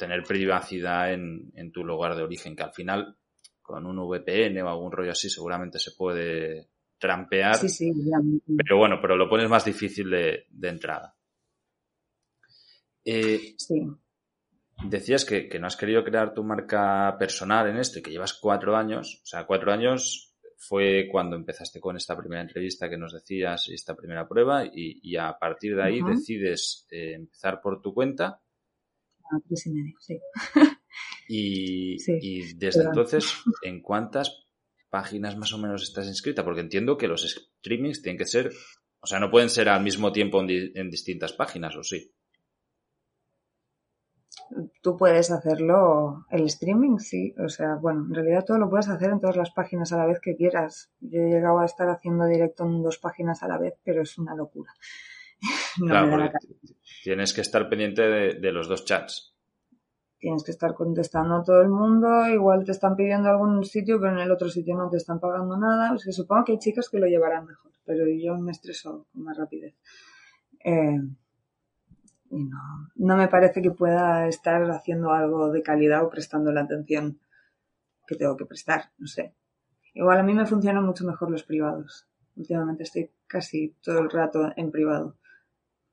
tener 0.00 0.22
privacidad 0.24 1.12
en, 1.12 1.52
en, 1.54 1.70
tu 1.70 1.84
lugar 1.84 2.16
de 2.16 2.22
origen, 2.22 2.56
que 2.56 2.62
al 2.62 2.72
final 2.72 3.18
con 3.60 3.84
un 3.84 3.98
VPN 3.98 4.62
o 4.62 4.70
algún 4.70 4.90
rollo 4.90 5.12
así 5.12 5.28
seguramente 5.28 5.78
se 5.78 5.92
puede 5.92 6.70
trampear. 6.98 7.56
Sí, 7.56 7.68
sí, 7.68 7.92
pero 8.56 8.78
bueno, 8.78 8.96
pero 9.00 9.14
lo 9.14 9.28
pones 9.28 9.48
más 9.50 9.62
difícil 9.62 10.08
de, 10.08 10.46
de 10.48 10.68
entrada. 10.68 11.14
Eh, 13.04 13.54
sí. 13.58 13.86
Decías 14.88 15.26
que, 15.26 15.48
que, 15.50 15.58
no 15.58 15.66
has 15.66 15.76
querido 15.76 16.02
crear 16.02 16.32
tu 16.32 16.42
marca 16.42 17.14
personal 17.18 17.68
en 17.68 17.76
esto 17.76 17.98
y 17.98 18.02
que 18.02 18.10
llevas 18.10 18.32
cuatro 18.32 18.74
años. 18.76 19.20
O 19.22 19.26
sea, 19.26 19.44
cuatro 19.44 19.70
años 19.70 20.34
fue 20.56 21.08
cuando 21.12 21.36
empezaste 21.36 21.78
con 21.78 21.96
esta 21.98 22.16
primera 22.16 22.40
entrevista 22.40 22.88
que 22.88 22.96
nos 22.96 23.12
decías 23.12 23.68
y 23.68 23.74
esta 23.74 23.94
primera 23.94 24.26
prueba 24.26 24.64
y, 24.64 24.98
y 25.02 25.16
a 25.16 25.36
partir 25.38 25.76
de 25.76 25.82
ahí 25.82 26.00
decides 26.02 26.86
eh, 26.90 27.12
empezar 27.12 27.60
por 27.60 27.82
tu 27.82 27.92
cuenta 27.92 28.40
tres 29.46 29.66
y 29.66 29.70
medio, 29.70 29.96
sí. 30.00 30.20
Y, 31.28 32.54
desde 32.54 32.82
entonces, 32.82 33.32
¿en 33.62 33.80
cuántas 33.80 34.46
páginas 34.88 35.36
más 35.36 35.52
o 35.52 35.58
menos 35.58 35.82
estás 35.82 36.06
inscrita? 36.06 36.44
Porque 36.44 36.60
entiendo 36.60 36.96
que 36.96 37.08
los 37.08 37.22
streamings 37.22 38.02
tienen 38.02 38.18
que 38.18 38.26
ser, 38.26 38.50
o 39.00 39.06
sea, 39.06 39.20
no 39.20 39.30
pueden 39.30 39.48
ser 39.48 39.68
al 39.68 39.82
mismo 39.82 40.10
tiempo 40.10 40.40
en, 40.40 40.90
distintas 40.90 41.32
páginas, 41.32 41.76
¿o 41.76 41.84
sí? 41.84 42.12
Tú 44.82 44.96
puedes 44.96 45.30
hacerlo, 45.30 46.26
el 46.30 46.46
streaming, 46.46 46.98
sí. 46.98 47.32
O 47.38 47.48
sea, 47.48 47.76
bueno, 47.76 48.06
en 48.08 48.14
realidad 48.14 48.44
todo 48.44 48.58
lo 48.58 48.68
puedes 48.68 48.88
hacer 48.88 49.10
en 49.10 49.20
todas 49.20 49.36
las 49.36 49.52
páginas 49.52 49.92
a 49.92 49.98
la 49.98 50.06
vez 50.06 50.18
que 50.20 50.34
quieras. 50.34 50.90
Yo 50.98 51.20
he 51.20 51.30
llegado 51.30 51.60
a 51.60 51.66
estar 51.66 51.88
haciendo 51.88 52.26
directo 52.26 52.64
en 52.64 52.82
dos 52.82 52.98
páginas 52.98 53.44
a 53.44 53.48
la 53.48 53.58
vez, 53.58 53.74
pero 53.84 54.02
es 54.02 54.18
una 54.18 54.34
locura. 54.34 54.72
claro, 55.86 56.30
tienes 57.02 57.32
que 57.32 57.40
estar 57.40 57.68
pendiente 57.68 58.02
de, 58.02 58.52
los 58.52 58.68
dos 58.68 58.84
chats. 58.84 59.34
Tienes 60.18 60.44
que 60.44 60.50
estar 60.50 60.74
contestando 60.74 61.36
a 61.36 61.42
todo 61.42 61.62
el 61.62 61.70
mundo, 61.70 62.28
igual 62.28 62.64
te 62.64 62.72
están 62.72 62.94
pidiendo 62.94 63.30
algún 63.30 63.64
sitio, 63.64 63.98
pero 63.98 64.12
en 64.12 64.18
el 64.18 64.30
otro 64.30 64.48
sitio 64.50 64.76
no 64.76 64.90
te 64.90 64.98
están 64.98 65.18
pagando 65.18 65.56
nada. 65.56 65.92
O 65.94 65.98
sea, 65.98 66.12
supongo 66.12 66.44
que 66.44 66.52
hay 66.52 66.58
chicas 66.58 66.90
que 66.90 66.98
lo 66.98 67.06
llevarán 67.06 67.46
mejor, 67.46 67.72
pero 67.86 68.04
yo 68.06 68.36
me 68.36 68.52
estreso 68.52 69.06
con 69.12 69.22
más 69.22 69.38
rapidez. 69.38 69.74
Eh, 70.62 71.00
y 72.32 72.44
no, 72.44 72.58
no 72.96 73.16
me 73.16 73.28
parece 73.28 73.62
que 73.62 73.70
pueda 73.70 74.28
estar 74.28 74.62
haciendo 74.70 75.12
algo 75.12 75.50
de 75.50 75.62
calidad 75.62 76.04
o 76.04 76.10
prestando 76.10 76.52
la 76.52 76.62
atención 76.62 77.18
que 78.06 78.16
tengo 78.16 78.36
que 78.36 78.44
prestar, 78.44 78.90
no 78.98 79.06
sé. 79.06 79.34
Igual 79.94 80.18
a 80.18 80.22
mí 80.22 80.34
me 80.34 80.46
funcionan 80.46 80.84
mucho 80.84 81.04
mejor 81.04 81.30
los 81.30 81.42
privados. 81.42 82.08
Últimamente 82.36 82.84
estoy 82.84 83.10
casi 83.26 83.76
todo 83.82 83.98
el 84.00 84.10
rato 84.10 84.52
en 84.56 84.70
privado. 84.70 85.16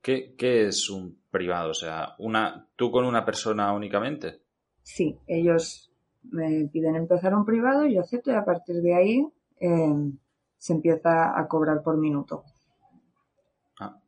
¿Qué, 0.08 0.36
¿Qué, 0.38 0.68
es 0.68 0.90
un 0.90 1.20
privado? 1.30 1.72
O 1.72 1.74
sea, 1.74 2.16
una, 2.20 2.66
¿tú 2.78 2.90
con 2.92 3.04
una 3.04 3.26
persona 3.26 3.74
únicamente? 3.74 4.40
Sí, 4.82 5.20
ellos 5.28 5.92
me 6.24 6.70
piden 6.72 6.96
empezar 6.96 7.36
un 7.36 7.44
privado, 7.44 7.86
yo 7.88 8.00
acepto 8.00 8.32
y 8.32 8.36
a 8.36 8.46
partir 8.46 8.78
de 8.78 8.96
ahí 8.96 9.28
eh, 9.60 10.12
se 10.58 10.74
empieza 10.74 11.38
a 11.38 11.46
cobrar 11.50 11.84
por 11.84 11.98
minuto. 11.98 12.46
Ah. 13.82 14.00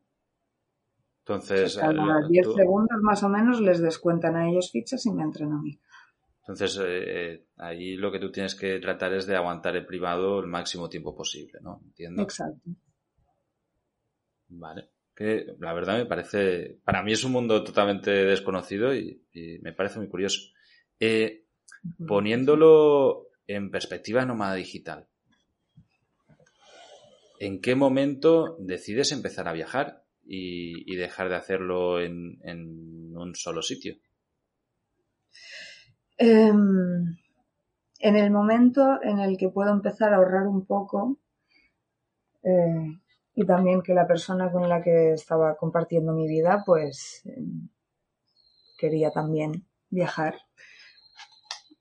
Entonces, 1.18 1.76
cada 1.76 2.26
10 2.26 2.46
eh, 2.46 2.50
segundos 2.56 3.02
más 3.02 3.22
o 3.22 3.28
menos 3.28 3.60
les 3.60 3.82
descuentan 3.82 4.36
a 4.36 4.48
ellos 4.48 4.70
fichas 4.72 5.04
y 5.04 5.12
me 5.12 5.22
entran 5.22 5.52
a 5.52 5.60
mí. 5.60 5.78
Entonces, 6.38 6.80
eh, 6.82 7.44
ahí 7.58 7.96
lo 7.96 8.10
que 8.10 8.20
tú 8.20 8.32
tienes 8.32 8.54
que 8.54 8.78
tratar 8.78 9.12
es 9.12 9.26
de 9.26 9.36
aguantar 9.36 9.76
el 9.76 9.84
privado 9.84 10.40
el 10.40 10.46
máximo 10.46 10.88
tiempo 10.88 11.14
posible, 11.14 11.58
¿no? 11.60 11.82
Entiendo. 11.84 12.22
Exacto. 12.22 12.70
Vale. 14.48 14.88
Que 15.20 15.54
la 15.58 15.74
verdad 15.74 15.98
me 15.98 16.06
parece, 16.06 16.78
para 16.82 17.02
mí 17.02 17.12
es 17.12 17.24
un 17.24 17.32
mundo 17.32 17.62
totalmente 17.62 18.10
desconocido 18.10 18.94
y, 18.94 19.22
me 19.60 19.74
parece 19.74 19.98
muy 19.98 20.08
curioso. 20.08 20.40
Eh, 20.98 21.44
poniéndolo 22.08 23.26
en 23.46 23.70
perspectiva 23.70 24.24
nómada 24.24 24.54
digital, 24.54 25.08
¿en 27.38 27.60
qué 27.60 27.74
momento 27.74 28.56
decides 28.60 29.12
empezar 29.12 29.46
a 29.46 29.52
viajar 29.52 30.04
y, 30.24 30.96
dejar 30.96 31.28
de 31.28 31.36
hacerlo 31.36 32.00
en, 32.00 32.40
un 33.14 33.34
solo 33.34 33.60
sitio? 33.60 33.96
Em, 36.16 37.14
en 37.98 38.16
el 38.16 38.30
momento 38.30 38.98
en 39.02 39.18
el 39.18 39.36
que 39.36 39.50
puedo 39.50 39.70
empezar 39.70 40.14
a 40.14 40.16
ahorrar 40.16 40.46
un 40.46 40.64
poco 40.64 41.18
eh, 42.42 43.00
y 43.40 43.46
también 43.46 43.80
que 43.80 43.94
la 43.94 44.06
persona 44.06 44.52
con 44.52 44.68
la 44.68 44.82
que 44.82 45.14
estaba 45.14 45.56
compartiendo 45.56 46.12
mi 46.12 46.28
vida 46.28 46.62
pues 46.66 47.22
em, 47.24 47.70
quería 48.78 49.10
también 49.10 49.66
viajar 49.88 50.34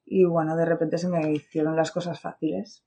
y 0.05 0.23
bueno, 0.23 0.55
de 0.55 0.63
repente 0.63 0.97
se 0.97 1.09
me 1.09 1.33
hicieron 1.33 1.75
las 1.75 1.91
cosas 1.91 2.17
fáciles. 2.19 2.81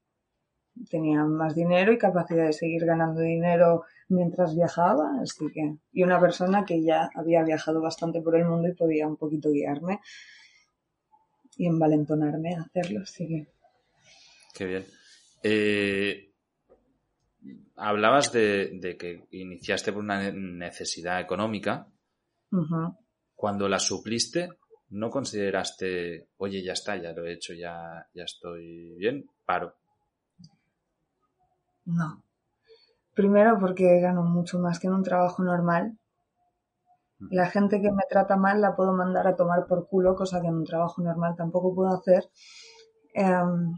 Tenía 0.88 1.23
más 1.25 1.55
dinero 1.55 1.93
y 1.93 1.99
capacidad 1.99 2.47
de 2.47 2.55
seguir 2.55 2.87
ganando 2.87 3.21
dinero 3.21 3.85
mientras 4.09 4.57
viajaba, 4.57 5.21
así 5.21 5.52
que, 5.52 5.76
y 5.93 6.02
una 6.02 6.19
persona 6.19 6.64
que 6.64 6.83
ya 6.83 7.11
había 7.14 7.45
viajado 7.45 7.83
bastante 7.83 8.23
por 8.23 8.37
el 8.37 8.47
mundo 8.47 8.69
y 8.69 8.75
podía 8.75 9.07
un 9.07 9.19
poquito 9.19 9.50
guiarme 9.50 10.00
y 11.59 11.67
envalentonarme 11.67 12.57
a 12.57 12.62
hacerlo, 12.62 13.02
así 13.02 13.29
que. 13.29 13.47
Qué 14.55 14.64
bien. 14.64 14.87
Eh, 15.43 16.32
hablabas 17.77 18.33
de, 18.33 18.97
que 18.99 19.27
iniciaste 19.31 19.93
por 19.93 20.03
una 20.03 20.31
necesidad 20.31 21.21
económica. 21.21 21.87
Cuando 23.35 23.69
la 23.69 23.79
supliste, 23.79 24.49
¿no 24.91 25.11
consideraste, 25.11 26.29
oye, 26.37 26.63
ya 26.63 26.73
está, 26.73 26.97
ya 26.97 27.13
lo 27.13 27.25
he 27.25 27.33
hecho, 27.33 27.55
ya, 27.55 28.07
ya 28.15 28.25
estoy 28.25 28.95
bien, 28.97 29.29
paro? 29.45 29.75
No. 31.87 32.23
Primero 33.15 33.59
porque 33.59 34.01
gano 34.01 34.23
mucho 34.23 34.59
más 34.59 34.79
que 34.79 34.87
en 34.87 34.95
un 34.95 35.03
trabajo 35.03 35.43
normal. 35.43 35.99
La 37.31 37.47
gente 37.47 37.81
que 37.81 37.93
me 37.93 38.03
trata 38.09 38.37
mal 38.37 38.61
la 38.61 38.75
puedo 38.75 38.93
mandar 38.93 39.27
a 39.29 39.37
tomar 39.37 39.67
por 39.67 39.87
culo, 39.87 40.17
cosa 40.17 40.41
que 40.41 40.49
en 40.49 40.57
un 40.57 40.65
trabajo 40.65 41.03
normal 41.03 41.37
tampoco 41.37 41.75
puedo 41.75 41.91
hacer. 41.91 42.29
Em, 43.15 43.75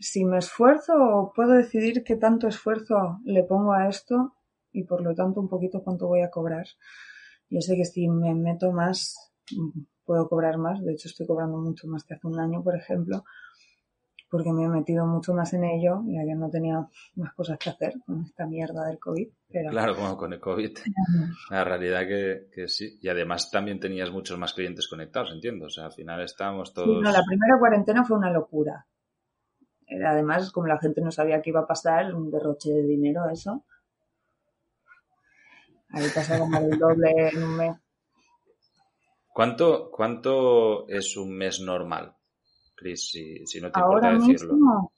si 0.00 0.24
me 0.24 0.38
esfuerzo, 0.38 1.32
puedo 1.34 1.52
decidir 1.52 2.04
qué 2.04 2.16
tanto 2.16 2.48
esfuerzo 2.48 3.20
le 3.24 3.44
pongo 3.44 3.72
a 3.72 3.88
esto 3.88 4.34
y 4.72 4.84
por 4.84 5.02
lo 5.02 5.14
tanto 5.14 5.40
un 5.40 5.48
poquito 5.48 5.82
cuánto 5.82 6.06
voy 6.06 6.22
a 6.22 6.30
cobrar. 6.30 6.66
Yo 7.50 7.60
sé 7.60 7.76
que 7.76 7.84
si 7.84 8.08
me 8.08 8.34
meto 8.34 8.72
más, 8.72 9.32
puedo 10.04 10.28
cobrar 10.28 10.58
más. 10.58 10.84
De 10.84 10.92
hecho, 10.92 11.08
estoy 11.08 11.26
cobrando 11.26 11.58
mucho 11.58 11.88
más 11.88 12.04
que 12.04 12.14
hace 12.14 12.26
un 12.26 12.38
año, 12.38 12.62
por 12.62 12.76
ejemplo, 12.76 13.24
porque 14.30 14.52
me 14.52 14.64
he 14.64 14.68
metido 14.68 15.06
mucho 15.06 15.32
más 15.32 15.54
en 15.54 15.64
ello, 15.64 16.02
ya 16.06 16.24
que 16.24 16.34
no 16.34 16.50
tenía 16.50 16.86
más 17.16 17.32
cosas 17.34 17.58
que 17.58 17.70
hacer 17.70 17.94
con 18.04 18.22
esta 18.22 18.46
mierda 18.46 18.86
del 18.86 18.98
COVID. 18.98 19.28
Claro, 19.70 19.96
como 19.96 20.16
con 20.16 20.32
el 20.34 20.40
COVID. 20.40 20.78
La 21.50 21.64
realidad 21.64 22.06
que, 22.06 22.48
que, 22.52 22.68
sí. 22.68 22.98
Y 23.00 23.08
además 23.08 23.50
también 23.50 23.80
tenías 23.80 24.10
muchos 24.10 24.38
más 24.38 24.52
clientes 24.52 24.86
conectados, 24.88 25.32
entiendo. 25.32 25.66
O 25.66 25.70
sea, 25.70 25.86
al 25.86 25.92
final 25.92 26.20
estábamos 26.20 26.74
todos... 26.74 27.02
no, 27.02 27.10
la 27.10 27.24
primera 27.24 27.58
cuarentena 27.58 28.04
fue 28.04 28.18
una 28.18 28.30
locura. 28.30 28.86
Además, 29.90 30.52
como 30.52 30.66
la 30.66 30.78
gente 30.78 31.00
no 31.00 31.10
sabía 31.10 31.40
qué 31.40 31.50
iba 31.50 31.60
a 31.60 31.66
pasar, 31.66 32.14
un 32.14 32.30
derroche 32.30 32.70
de 32.72 32.82
dinero, 32.82 33.28
eso. 33.30 33.64
Ahí 35.90 36.06
pasa 36.14 36.38
como 36.38 36.58
el 36.58 36.78
doble 36.78 37.10
en 37.28 37.42
un 37.42 37.56
mes. 37.56 37.76
¿Cuánto, 39.32 39.90
¿Cuánto 39.90 40.88
es 40.88 41.16
un 41.16 41.36
mes 41.36 41.60
normal, 41.60 42.14
Chris, 42.74 43.10
si, 43.10 43.60
no 43.60 43.70
te 43.70 43.80
ahora 43.80 44.12
importa 44.12 44.32
decirlo? 44.32 44.54
Mismo, 44.54 44.92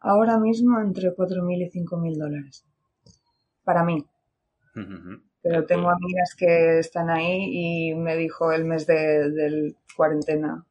Ahora 0.00 0.38
mismo 0.38 0.80
entre 0.80 1.14
4.000 1.14 1.62
y 1.62 1.70
5.000 1.70 2.18
dólares. 2.18 2.64
Para 3.62 3.84
mí. 3.84 4.04
Pero 5.42 5.64
tengo 5.66 5.90
amigas 5.90 6.34
que 6.36 6.80
están 6.80 7.10
ahí 7.10 7.90
y 7.90 7.94
me 7.94 8.16
dijo 8.16 8.52
el 8.52 8.64
mes 8.64 8.86
de, 8.86 9.30
del 9.30 9.76
cuarentena, 9.96 10.64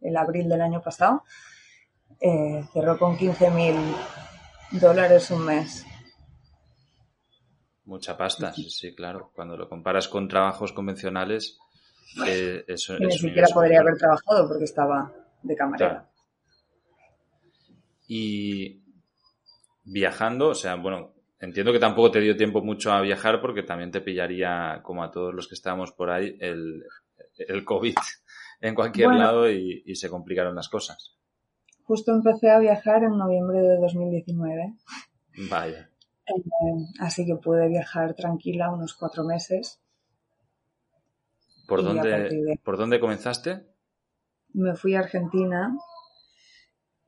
el 0.00 0.16
abril 0.16 0.48
del 0.48 0.60
año 0.60 0.82
pasado, 0.82 1.22
eh, 2.24 2.64
cerró 2.72 2.98
con 2.98 3.18
15.000 3.18 3.74
dólares 4.80 5.30
un 5.30 5.44
mes. 5.44 5.84
Mucha 7.84 8.16
pasta, 8.16 8.50
sí, 8.54 8.70
sí, 8.70 8.94
claro. 8.94 9.30
Cuando 9.34 9.58
lo 9.58 9.68
comparas 9.68 10.08
con 10.08 10.26
trabajos 10.26 10.72
convencionales, 10.72 11.58
eh, 12.26 12.64
eso, 12.66 12.98
ni 12.98 13.12
siquiera 13.12 13.46
podría 13.52 13.80
haber 13.80 13.98
trabajado 13.98 14.48
porque 14.48 14.64
estaba 14.64 15.12
de 15.42 15.54
camarera. 15.54 16.08
Y 18.08 18.82
viajando, 19.84 20.48
o 20.48 20.54
sea, 20.54 20.76
bueno, 20.76 21.12
entiendo 21.40 21.72
que 21.72 21.78
tampoco 21.78 22.10
te 22.10 22.20
dio 22.20 22.36
tiempo 22.38 22.62
mucho 22.62 22.90
a 22.90 23.02
viajar 23.02 23.42
porque 23.42 23.62
también 23.62 23.90
te 23.90 24.00
pillaría, 24.00 24.80
como 24.82 25.04
a 25.04 25.10
todos 25.10 25.34
los 25.34 25.46
que 25.46 25.54
estábamos 25.54 25.92
por 25.92 26.08
ahí, 26.08 26.38
el, 26.40 26.84
el 27.36 27.64
COVID 27.66 27.96
en 28.62 28.74
cualquier 28.74 29.10
lado 29.10 29.50
y, 29.50 29.82
y 29.84 29.94
se 29.96 30.08
complicaron 30.08 30.54
las 30.54 30.70
cosas. 30.70 31.13
Justo 31.84 32.12
empecé 32.12 32.50
a 32.50 32.58
viajar 32.58 33.04
en 33.04 33.16
noviembre 33.18 33.60
de 33.60 33.76
2019. 33.76 34.74
Vaya. 35.50 35.90
Eh, 36.26 36.86
así 37.00 37.26
que 37.26 37.36
pude 37.36 37.68
viajar 37.68 38.14
tranquila 38.14 38.72
unos 38.72 38.94
cuatro 38.94 39.24
meses. 39.24 39.80
¿Por 41.68 41.82
dónde, 41.82 42.58
¿Por 42.62 42.76
dónde 42.76 43.00
comenzaste? 43.00 43.66
Me 44.52 44.74
fui 44.74 44.94
a 44.94 45.00
Argentina. 45.00 45.76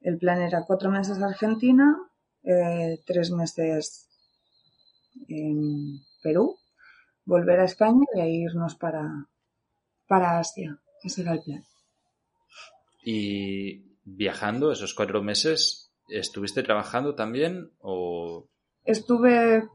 El 0.00 0.18
plan 0.18 0.40
era 0.42 0.64
cuatro 0.66 0.90
meses 0.90 1.20
a 1.20 1.26
Argentina, 1.26 1.96
eh, 2.42 3.00
tres 3.04 3.30
meses 3.30 4.08
en 5.28 6.00
Perú, 6.22 6.56
volver 7.24 7.60
a 7.60 7.64
España 7.64 8.04
y 8.14 8.20
ahí 8.20 8.42
irnos 8.42 8.76
para, 8.76 9.26
para 10.06 10.38
Asia. 10.38 10.78
Ese 11.02 11.22
era 11.22 11.32
el 11.32 11.42
plan. 11.42 11.64
¿Y 13.04 13.95
viajando 14.06 14.72
esos 14.72 14.94
cuatro 14.94 15.22
meses, 15.22 15.92
estuviste 16.08 16.62
trabajando 16.62 17.14
también 17.14 17.72
o 17.80 18.48
Estuve 18.84 19.68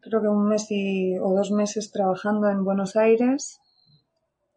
creo 0.00 0.20
que 0.20 0.28
un 0.28 0.48
mes 0.48 0.66
y, 0.70 1.16
o 1.18 1.34
dos 1.34 1.50
meses 1.50 1.90
trabajando 1.90 2.48
en 2.48 2.64
Buenos 2.64 2.96
Aires. 2.96 3.60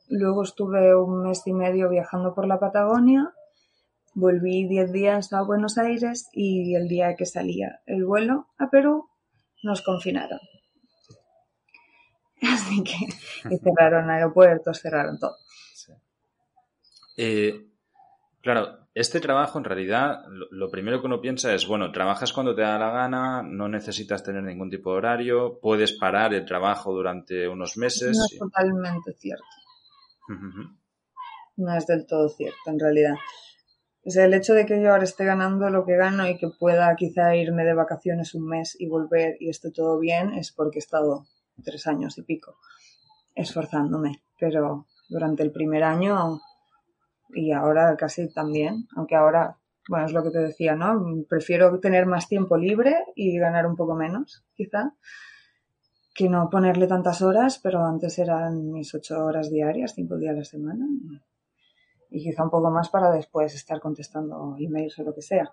Luego 0.10 0.44
estuve 0.44 0.94
un 0.94 1.24
mes 1.24 1.42
y 1.46 1.54
medio 1.54 1.90
viajando 1.90 2.36
por 2.36 2.46
la 2.46 2.60
Patagonia. 2.60 3.34
Volví 4.14 4.68
diez 4.68 4.92
días 4.92 5.32
a 5.32 5.42
Buenos 5.42 5.78
Aires 5.78 6.28
y 6.34 6.76
el 6.76 6.90
día 6.90 7.16
que 7.16 7.26
salía 7.26 7.80
el 7.86 8.04
vuelo 8.04 8.48
a 8.58 8.70
Perú 8.70 9.10
nos 9.64 9.82
confinaron. 9.82 10.40
Así 12.42 12.84
que 12.84 13.58
cerraron 13.58 14.10
aeropuertos, 14.10 14.82
cerraron 14.82 15.18
todo. 15.18 15.38
Eh, 17.16 17.68
claro, 18.42 18.81
este 18.94 19.22
trabajo 19.22 19.58
en 19.58 19.64
realidad 19.64 20.24
lo, 20.52 20.70
primero 20.70 21.00
que 21.00 21.08
uno 21.08 21.22
piensa 21.22 21.54
es, 21.54 21.66
bueno, 21.66 21.92
trabajas 21.92 22.34
cuando 22.34 22.54
te 22.54 22.62
da 22.62 22.78
la 22.78 22.92
gana, 22.92 23.42
no 23.42 23.70
necesitas 23.70 24.24
tener 24.24 24.44
ningún 24.44 24.70
tipo 24.70 24.92
de 24.92 24.98
horario, 24.98 25.60
puedes 25.62 25.94
parar 25.94 26.34
el 26.34 26.46
trabajo 26.46 26.92
durante 26.92 27.48
unos 27.48 27.78
meses. 27.78 28.18
No 28.18 28.26
es 28.26 28.38
totalmente 28.38 29.14
cierto. 29.14 29.46
No 31.58 31.76
es 31.76 31.88
del 31.88 32.06
todo 32.06 32.28
cierto, 32.30 32.58
en 32.68 32.80
realidad. 32.80 33.16
O 34.04 34.10
sea, 34.10 34.26
el 34.26 34.34
hecho 34.34 34.54
de 34.54 34.66
que 34.66 34.82
yo 34.82 34.92
ahora 34.92 35.04
esté 35.04 35.26
ganando 35.26 35.70
lo 35.70 35.86
que 35.86 35.96
gano 35.96 36.28
y 36.28 36.38
que 36.38 36.50
pueda 36.50 36.94
quizá 36.96 37.36
irme 37.36 37.64
de 37.64 37.74
vacaciones 37.74 38.34
un 38.34 38.48
mes 38.48 38.76
y 38.80 38.88
volver 38.88 39.38
y 39.40 39.50
esté 39.50 39.72
todo 39.72 40.00
bien 40.00 40.34
es 40.34 40.52
porque 40.52 40.80
he 40.80 40.84
estado 40.84 41.28
tres 41.64 41.86
años 41.88 42.18
y 42.18 42.24
pico 42.24 42.58
esforzándome. 43.36 44.24
Pero 44.40 44.88
durante 45.08 45.44
el 45.44 45.52
primer 45.52 45.84
año 45.84 46.42
y 47.34 47.52
ahora 47.52 47.96
casi 47.98 48.32
también, 48.34 48.88
aunque 48.96 49.16
ahora, 49.16 49.58
bueno, 49.90 50.06
es 50.06 50.14
lo 50.14 50.24
que 50.24 50.32
te 50.32 50.40
decía, 50.40 50.76
¿no? 50.76 51.26
Prefiero 51.28 51.80
tener 51.80 52.06
más 52.06 52.28
tiempo 52.28 52.58
libre 52.58 52.96
y 53.16 53.38
ganar 53.38 53.66
un 53.66 53.76
poco 53.76 53.96
menos, 53.96 54.44
quizá, 54.56 54.94
que 56.14 56.30
no 56.30 56.50
ponerle 56.50 56.88
tantas 56.88 57.22
horas, 57.22 57.60
pero 57.62 57.84
antes 57.84 58.20
eran 58.20 58.72
mis 58.72 58.94
ocho 58.94 59.26
horas 59.26 59.50
diarias, 59.50 59.94
cinco 59.96 60.18
días 60.18 60.34
a 60.34 60.40
la 60.40 60.46
semana. 60.46 60.86
y 62.10 62.24
quizá 62.24 62.44
un 62.44 62.50
poco 62.50 62.70
más 62.70 62.90
para 62.90 63.10
después 63.10 63.56
estar 63.56 63.80
contestando 63.80 64.56
emails 64.60 65.00
o 65.00 65.04
lo 65.04 65.16
que 65.16 65.22
sea. 65.22 65.50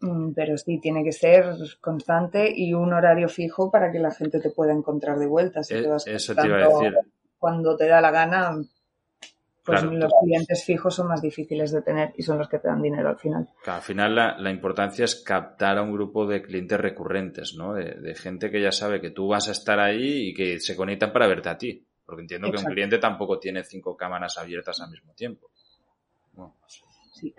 Mm, 0.00 0.32
pero 0.32 0.56
sí, 0.56 0.78
tiene 0.80 1.04
que 1.04 1.12
ser 1.12 1.56
constante 1.80 2.50
y 2.54 2.72
un 2.72 2.92
horario 2.92 3.28
fijo 3.28 3.70
para 3.70 3.92
que 3.92 3.98
la 3.98 4.10
gente 4.10 4.40
te 4.40 4.50
pueda 4.50 4.72
encontrar 4.72 5.18
de 5.18 5.26
vuelta. 5.26 5.62
Si 5.62 5.74
te 5.74 5.88
vas 5.88 6.06
eso 6.06 6.34
te 6.34 6.46
iba 6.46 6.56
a 6.56 6.68
decir. 6.68 6.94
Cuando 7.38 7.76
te 7.76 7.86
da 7.86 8.00
la 8.00 8.10
gana, 8.10 8.56
pues 9.64 9.80
Claro. 9.80 9.96
los 9.96 10.12
clientes 10.22 10.64
fijos 10.64 10.94
son 10.94 11.08
más 11.08 11.20
difíciles 11.22 11.70
de 11.72 11.82
tener 11.82 12.12
y 12.16 12.22
son 12.22 12.38
los 12.38 12.48
que 12.48 12.58
te 12.58 12.68
dan 12.68 12.80
dinero 12.82 13.08
al 13.10 13.18
final. 13.18 13.48
Que 13.62 13.70
al 13.70 13.82
final 13.82 14.14
la, 14.14 14.38
la 14.38 14.50
importancia 14.50 15.04
es 15.04 15.16
captar 15.16 15.78
a 15.78 15.82
un 15.82 15.92
grupo 15.92 16.26
de 16.26 16.42
clientes 16.42 16.80
recurrentes, 16.80 17.54
¿no? 17.56 17.74
De, 17.74 17.94
de 18.00 18.14
gente 18.14 18.50
que 18.50 18.60
ya 18.62 18.72
sabe 18.72 19.00
que 19.00 19.10
tú 19.10 19.28
vas 19.28 19.48
a 19.48 19.52
estar 19.52 19.78
ahí 19.78 20.28
y 20.30 20.34
que 20.34 20.58
se 20.60 20.74
conectan 20.76 21.12
para 21.12 21.26
verte 21.26 21.48
a 21.50 21.58
ti. 21.58 21.86
Porque 22.06 22.22
entiendo 22.22 22.50
que 22.50 22.58
un 22.58 22.64
cliente 22.64 22.98
tampoco 22.98 23.38
tiene 23.38 23.62
cinco 23.62 23.96
cámaras 23.96 24.36
abiertas 24.38 24.80
al 24.80 24.90
mismo 24.90 25.12
tiempo. 25.14 25.50
Bueno, 26.32 26.56
Sí. 27.12 27.34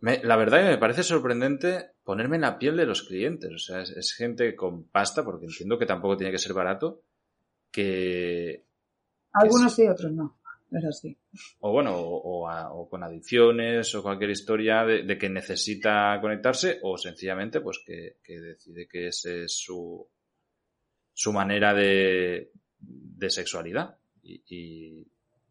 me- 0.00 0.22
la 0.24 0.36
verdad 0.36 0.58
que 0.64 0.70
me 0.70 0.78
parece 0.78 1.02
sorprendente 1.04 1.92
ponerme 2.04 2.36
en 2.36 2.42
la 2.42 2.58
piel 2.58 2.76
de 2.76 2.84
los 2.86 3.02
clientes. 3.04 3.50
O 3.54 3.58
sea, 3.58 3.80
es, 3.82 3.90
es 3.90 4.12
gente 4.12 4.54
con 4.56 4.84
pasta, 4.88 5.24
porque 5.24 5.46
entiendo 5.46 5.78
que 5.78 5.86
tampoco 5.86 6.16
tiene 6.16 6.32
que 6.32 6.38
ser 6.38 6.52
barato, 6.52 7.00
que... 7.70 8.64
Algunos 9.34 9.74
sí, 9.74 9.86
otros 9.88 10.12
no, 10.12 10.38
pero 10.70 10.92
sí. 10.92 11.16
O 11.60 11.72
bueno, 11.72 11.96
o, 11.96 12.16
o 12.42 12.48
a- 12.48 12.72
o 12.72 12.88
con 12.88 13.02
adicciones 13.02 13.94
o 13.94 14.02
cualquier 14.02 14.30
historia 14.30 14.84
de, 14.84 15.02
de 15.04 15.18
que 15.18 15.28
necesita 15.28 16.18
conectarse 16.20 16.78
o 16.82 16.96
sencillamente 16.98 17.60
pues 17.60 17.80
que, 17.86 18.18
que 18.22 18.40
decide 18.40 18.86
que 18.88 19.08
ese 19.08 19.44
es 19.44 19.56
su, 19.58 20.06
su 21.12 21.32
manera 21.32 21.74
de, 21.74 22.52
de 22.78 23.30
sexualidad 23.30 23.96
y, 24.22 24.42
y 24.48 25.06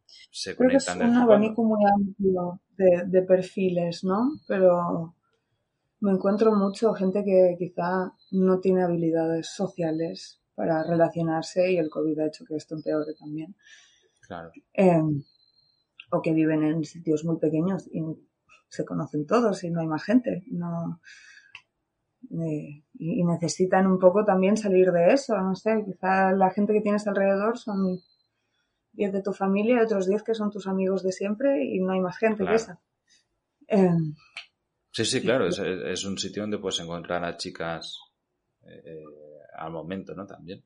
se 0.08 0.56
Creo 0.56 0.70
que 0.70 0.78
es 0.78 0.86
conectan 0.86 1.10
un 1.10 1.17
abanico 1.17 1.63
muy 1.63 1.84
amplio 1.86 2.62
de, 2.78 3.04
de 3.08 3.22
perfiles, 3.24 4.04
¿no? 4.04 4.39
Pero 4.48 5.15
me 6.02 6.12
encuentro 6.12 6.54
mucho 6.54 6.94
gente 6.94 7.24
que 7.24 7.56
quizá 7.58 8.13
no 8.32 8.60
tiene 8.60 8.84
habilidades 8.84 9.48
sociales 9.50 10.40
para 10.62 10.84
relacionarse 10.84 11.71
y 11.71 11.78
el 11.78 11.89
COVID 11.89 12.19
ha 12.19 12.28
hecho 12.28 12.45
que 12.45 12.56
esto 12.56 12.76
empeore 12.76 13.15
también. 13.15 13.56
Claro. 14.28 14.52
Eh, 14.74 15.02
o 16.12 16.21
que 16.21 16.34
viven 16.34 16.62
en 16.62 16.84
sitios 16.84 17.26
muy 17.26 17.39
pequeños 17.39 17.89
y 17.91 18.00
se 18.67 18.86
conocen 18.86 19.26
todos 19.26 19.63
y 19.63 19.71
no 19.71 19.82
hay 19.82 19.88
más 19.88 20.04
gente. 20.04 20.43
No, 20.52 21.02
eh, 22.30 22.84
y, 22.93 23.24
necesitan 23.24 23.88
un 23.88 23.97
poco 23.97 24.24
también 24.24 24.56
salir 24.56 24.91
de 24.91 25.13
eso. 25.13 25.36
No 25.36 25.56
sé, 25.56 25.84
quizá 25.84 26.32
la 26.32 26.52
gente 26.52 26.74
que 26.74 26.82
tienes 26.82 27.08
alrededor 27.08 27.58
son 27.58 28.00
10 28.91 29.13
de 29.13 29.24
tu 29.24 29.34
familia 29.34 29.78
y 29.78 29.84
otros 29.84 30.06
10 30.06 30.21
que 30.21 30.36
son 30.36 30.52
tus 30.52 30.67
amigos 30.67 31.02
de 31.02 31.12
siempre 31.12 31.65
y 31.65 31.80
no 31.80 31.93
hay 31.93 32.02
más 32.02 32.19
gente 32.19 32.43
Claro. 32.43 32.52
que 32.52 32.56
esa. 32.56 32.80
Eh, 33.67 33.97
Sí, 34.93 35.06
sí, 35.06 35.21
claro, 35.21 35.47
es, 35.47 35.58
es 35.58 36.04
un 36.04 36.17
sitio 36.17 36.43
donde 36.43 36.60
puedes 36.60 36.82
encontrar 36.82 37.24
a 37.24 37.38
chicas 37.38 37.97
eh, 38.63 39.06
al 39.65 39.71
momento, 39.71 40.13
¿no? 40.15 40.26
También. 40.26 40.63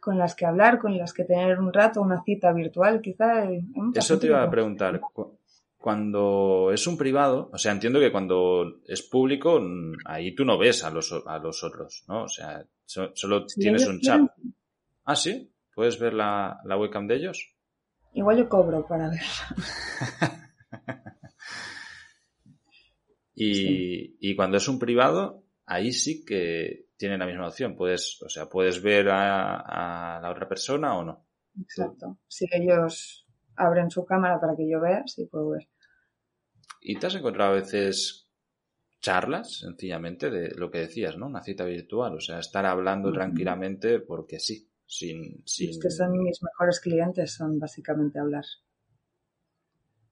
con 0.00 0.18
las 0.18 0.34
que 0.36 0.46
hablar, 0.46 0.78
con 0.78 0.96
las 0.96 1.12
que 1.12 1.24
tener 1.24 1.58
un 1.58 1.72
rato, 1.72 2.00
una 2.00 2.22
cita 2.22 2.52
virtual, 2.52 3.00
quizá. 3.00 3.44
mucha 3.74 3.98
Eso 4.00 4.18
te 4.18 4.26
iba 4.28 4.42
a 4.42 4.50
preguntar. 4.50 5.00
cu- 5.00 5.38
Cuando 5.76 6.70
es 6.72 6.86
un 6.86 6.96
privado, 6.96 7.50
o 7.52 7.58
sea, 7.58 7.72
entiendo 7.72 7.98
que 8.00 8.10
cuando 8.12 8.80
es 8.86 9.02
público, 9.02 9.60
mm, 9.60 9.94
ahí 10.04 10.34
tú 10.34 10.44
no 10.44 10.58
ves 10.58 10.84
a 10.84 10.90
los, 10.90 11.12
a 11.26 11.38
los 11.38 11.62
otros, 11.64 12.04
¿no? 12.08 12.24
O 12.24 12.28
sea, 12.28 12.64
so- 12.84 13.10
solo 13.14 13.46
tienes 13.46 13.86
un 13.86 14.00
chat. 14.00 14.18
quieren, 14.34 14.54
Ah, 15.04 15.16
sí. 15.16 15.52
¿Puedes 15.74 15.98
ver 15.98 16.14
la, 16.14 16.58
la 16.64 16.76
webcam 16.78 17.06
de 17.06 17.16
ellos? 17.16 17.52
Igual 18.14 18.38
yo 18.38 18.48
cobro 18.48 18.86
para 18.86 19.10
ver. 19.10 19.20
Y, 23.34 24.16
y 24.20 24.34
cuando 24.34 24.56
es 24.56 24.68
un 24.68 24.78
privado, 24.78 25.42
ahí 25.66 25.92
sí 25.92 26.24
que 26.24 26.88
tienen 26.96 27.18
la 27.18 27.26
misma 27.26 27.48
opción. 27.48 27.76
Puedes, 27.76 28.22
o 28.22 28.28
sea, 28.28 28.48
puedes 28.48 28.82
ver 28.82 29.08
a, 29.08 30.16
a 30.16 30.20
la 30.20 30.30
otra 30.30 30.48
persona 30.48 30.96
o 30.96 31.04
no. 31.04 31.26
Exacto. 31.60 32.18
Si 32.28 32.46
ellos 32.50 33.26
abren 33.56 33.90
su 33.90 34.04
cámara 34.04 34.40
para 34.40 34.56
que 34.56 34.68
yo 34.68 34.80
vea, 34.80 35.02
sí 35.06 35.26
puedo 35.26 35.50
ver. 35.50 35.68
¿Y 36.80 36.98
te 36.98 37.06
has 37.06 37.14
encontrado 37.14 37.52
a 37.52 37.56
veces 37.56 38.30
charlas, 39.00 39.58
sencillamente, 39.58 40.30
de 40.30 40.54
lo 40.56 40.70
que 40.70 40.80
decías, 40.80 41.16
¿no? 41.16 41.26
Una 41.26 41.42
cita 41.42 41.64
virtual, 41.64 42.14
o 42.14 42.20
sea, 42.20 42.38
estar 42.38 42.66
hablando 42.66 43.12
tranquilamente 43.12 44.00
porque 44.00 44.38
sí, 44.38 44.70
sin... 44.84 45.42
sin... 45.46 45.70
Es 45.70 45.78
que 45.80 45.90
son 45.90 46.12
mis 46.12 46.42
mejores 46.42 46.80
clientes, 46.80 47.34
son 47.34 47.58
básicamente 47.58 48.18
hablar. 48.18 48.44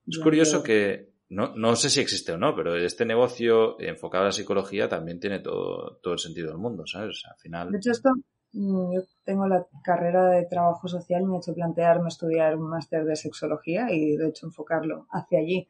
Es 0.06 0.18
curioso 0.18 0.62
que, 0.62 1.13
no, 1.28 1.54
no 1.56 1.76
sé 1.76 1.90
si 1.90 2.00
existe 2.00 2.32
o 2.32 2.38
no, 2.38 2.54
pero 2.54 2.76
este 2.76 3.04
negocio 3.04 3.80
enfocado 3.80 4.24
a 4.24 4.26
la 4.26 4.32
psicología 4.32 4.88
también 4.88 5.20
tiene 5.20 5.40
todo, 5.40 5.98
todo 6.02 6.14
el 6.14 6.18
sentido 6.18 6.48
del 6.48 6.58
mundo, 6.58 6.86
¿sabes? 6.86 7.22
Al 7.28 7.36
final... 7.38 7.70
De 7.70 7.78
hecho, 7.78 7.90
esto, 7.92 8.10
mm, 8.52 8.94
yo 8.94 9.02
tengo 9.24 9.46
la 9.46 9.66
carrera 9.82 10.28
de 10.30 10.46
trabajo 10.46 10.86
social 10.86 11.22
y 11.22 11.26
me 11.26 11.36
ha 11.36 11.38
hecho 11.38 11.54
plantearme 11.54 12.08
estudiar 12.08 12.56
un 12.56 12.68
máster 12.68 13.04
de 13.04 13.16
sexología 13.16 13.90
y 13.90 14.16
de 14.16 14.28
hecho 14.28 14.46
enfocarlo 14.46 15.06
hacia 15.10 15.38
allí. 15.38 15.66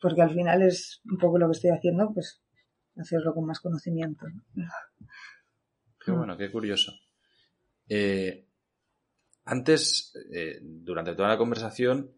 Porque 0.00 0.22
al 0.22 0.34
final 0.34 0.62
es 0.62 1.00
un 1.10 1.18
poco 1.18 1.38
lo 1.38 1.46
que 1.46 1.52
estoy 1.52 1.70
haciendo, 1.70 2.12
pues 2.12 2.42
hacerlo 2.96 3.34
con 3.34 3.46
más 3.46 3.60
conocimiento. 3.60 4.26
¿no? 4.54 4.66
Qué 6.04 6.10
bueno, 6.10 6.36
qué 6.36 6.50
curioso. 6.50 6.92
Eh, 7.88 8.46
antes, 9.44 10.12
eh, 10.32 10.58
durante 10.62 11.14
toda 11.14 11.28
la 11.28 11.38
conversación, 11.38 12.10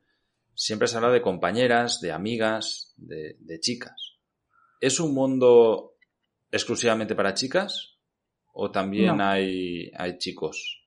siempre 0.56 0.88
se 0.88 0.96
habla 0.96 1.10
de 1.10 1.22
compañeras, 1.22 2.00
de 2.00 2.10
amigas, 2.10 2.92
de, 2.96 3.36
de 3.38 3.60
chicas. 3.60 4.18
¿Es 4.80 4.98
un 4.98 5.14
mundo 5.14 5.94
exclusivamente 6.50 7.14
para 7.14 7.34
chicas? 7.34 7.98
¿O 8.52 8.70
también 8.70 9.18
No. 9.18 9.24
hay, 9.24 9.90
hay 9.96 10.18
chicos? 10.18 10.82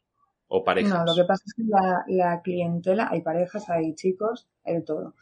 ¿O 0.47 0.63
parejas? 0.63 0.91
No, 0.93 1.05
lo 1.05 1.15
que 1.15 1.27
pasa 1.27 1.43
es 1.45 1.53
que 1.53 1.63
la, 1.63 2.03
la 2.07 2.41
clientela, 2.41 3.07
hay 3.11 3.21
parejas, 3.21 3.69
hay 3.69 3.93
chicos, 3.95 4.49
hay 4.65 4.75
de 4.75 4.81
todo. 4.81 5.15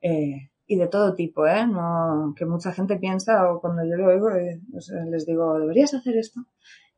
Eh, 0.00 0.50
y 0.66 0.76
de 0.76 0.86
todo 0.86 1.14
tipo, 1.16 1.46
¿eh? 1.48 1.66
No, 1.66 2.32
que 2.36 2.46
mucha 2.46 2.72
gente 2.72 2.96
piensa, 2.96 3.50
o 3.50 3.60
cuando 3.60 3.82
yo 3.84 3.96
lo 3.96 4.06
oigo, 4.06 4.30
eh, 4.30 4.60
o 4.72 4.80
sea, 4.80 5.04
les 5.04 5.26
digo, 5.26 5.58
deberías 5.58 5.92
hacer 5.94 6.16
esto. 6.16 6.40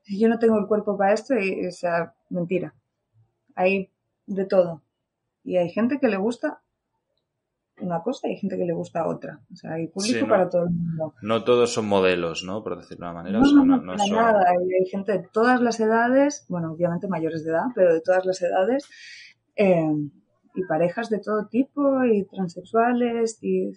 Yo 0.05 0.29
no 0.29 0.39
tengo 0.39 0.59
el 0.59 0.67
cuerpo 0.67 0.99
para 0.99 1.15
esto 1.15 1.35
y, 1.39 1.67
o 1.67 1.73
sea, 1.73 2.15
mentira. 2.29 2.75
Hay 3.55 3.91
de 4.27 4.45
todo. 4.45 4.83
Y 5.43 5.57
hay 5.57 5.71
gente 5.71 5.99
que 5.99 6.09
le 6.09 6.19
gusta 6.19 6.62
una 7.81 8.03
cosa 8.03 8.29
y 8.29 8.33
hay 8.33 8.37
gente 8.37 8.57
que 8.57 8.65
le 8.65 8.73
gusta 8.73 9.07
otra. 9.07 9.41
O 9.53 9.57
sea, 9.57 9.73
hay 9.75 9.89
público 9.89 10.19
Sí, 10.19 10.23
¿no? 10.23 10.29
para 10.29 10.49
todo 10.49 10.65
el 10.65 10.71
mundo. 10.71 11.15
No 11.23 11.45
todos 11.45 11.73
son 11.73 11.87
modelos, 11.87 12.45
¿no? 12.45 12.63
Por 12.63 12.77
decirlo 12.77 13.07
de 13.07 13.11
una 13.13 13.23
manera. 13.23 13.39
No, 13.39 13.45
o 13.45 13.49
sea, 13.49 13.59
no, 13.59 13.65
no, 13.65 13.77
no, 13.77 13.83
no 13.83 13.93
para 13.93 14.05
son... 14.05 14.17
nada. 14.17 14.45
Hay, 14.51 14.87
gente 14.87 15.13
de 15.13 15.29
todas 15.33 15.61
las 15.61 15.81
edades, 15.81 16.45
bueno, 16.49 16.73
obviamente 16.73 17.09
mayores 17.09 17.45
de 17.45 17.51
edad, 17.51 17.67
pero 17.75 17.93
de 17.95 18.01
todas 18.01 18.25
las 18.25 18.41
edades, 18.43 18.89
eh, 19.57 19.95
y 20.55 20.65
parejas 20.65 21.09
de 21.09 21.19
todo 21.19 21.47
tipo, 21.47 22.05
y 22.05 22.25
transexuales, 22.25 23.39
y 23.43 23.73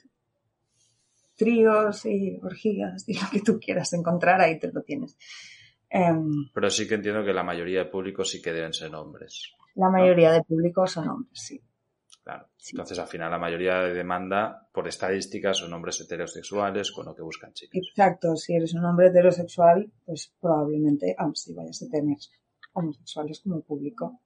tríos, 1.37 2.05
y 2.05 2.39
orgías, 2.41 3.07
y 3.07 3.13
lo 3.13 3.27
que 3.31 3.41
tú 3.41 3.59
quieras 3.59 3.93
encontrar, 3.93 4.41
ahí 4.41 4.59
te 4.59 4.71
lo 4.71 4.81
tienes. 4.81 5.17
Em, 5.89 6.49
Pero 6.53 6.69
sí 6.69 6.87
que 6.87 6.95
entiendo 6.95 7.23
que 7.23 7.33
la 7.33 7.43
mayoría 7.43 7.79
de 7.79 7.85
público 7.85 8.23
sí 8.23 8.41
que 8.41 8.51
deben 8.51 8.73
ser 8.73 8.93
hombres. 8.95 9.53
la 9.75 9.89
mayoría 9.89 10.31
de 10.31 10.41
público 10.41 10.87
son 10.87 11.07
hombres, 11.09 11.39
sí. 11.39 11.61
Claro. 12.25 12.47
Sí. 12.57 12.71
Entonces, 12.71 12.97
al 12.97 13.07
final, 13.07 13.29
la 13.29 13.37
mayoría 13.37 13.75
de 13.81 13.93
demanda, 13.93 14.67
por 14.73 14.87
estadísticas, 14.87 15.59
son 15.59 15.71
hombres 15.73 16.01
heterosexuales 16.01 16.91
con 16.91 17.05
lo 17.05 17.15
que 17.15 17.21
buscan 17.21 17.53
chicas. 17.53 17.79
Exacto, 17.87 18.35
si 18.35 18.55
eres 18.55 18.73
un 18.73 18.83
hombre 18.83 19.07
heterosexual, 19.09 19.91
pues 20.05 20.33
probablemente 20.41 21.15
aún 21.19 21.35
sí 21.35 21.53
vayas 21.53 21.83
a 21.83 21.87
tener 21.91 22.17
homosexuales 22.73 23.41
como 23.41 23.61
público. 23.61 24.21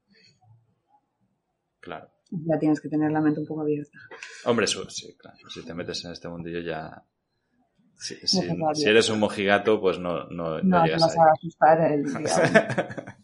Claro. 1.81 2.09
Ya 2.31 2.57
tienes 2.57 2.79
que 2.79 2.88
tener 2.88 3.12
la 3.12 3.19
mente 3.21 3.41
un 3.41 3.45
poco 3.47 3.62
abierta. 3.63 3.97
Hombre, 4.45 4.65
sí, 4.67 4.79
claro. 5.17 5.38
Si 5.49 5.65
te 5.65 5.73
metes 5.73 6.05
en 6.05 6.12
este 6.13 6.29
mundillo 6.29 6.62
ya... 6.62 7.03
Si, 7.97 8.15
si- 8.25 8.47
si 8.75 8.85
eres 8.89 9.09
un 9.09 9.19
mojigato, 9.19 9.81
pues 9.81 9.99
no, 9.99 10.23
no, 10.29 10.62
no 10.62 10.63
No, 10.63 10.83
te 10.85 10.91
vas 10.91 11.03
ahí. 11.03 11.17
a 11.19 11.31
asustar 11.33 11.91
el 11.91 12.03
día. 12.05 13.17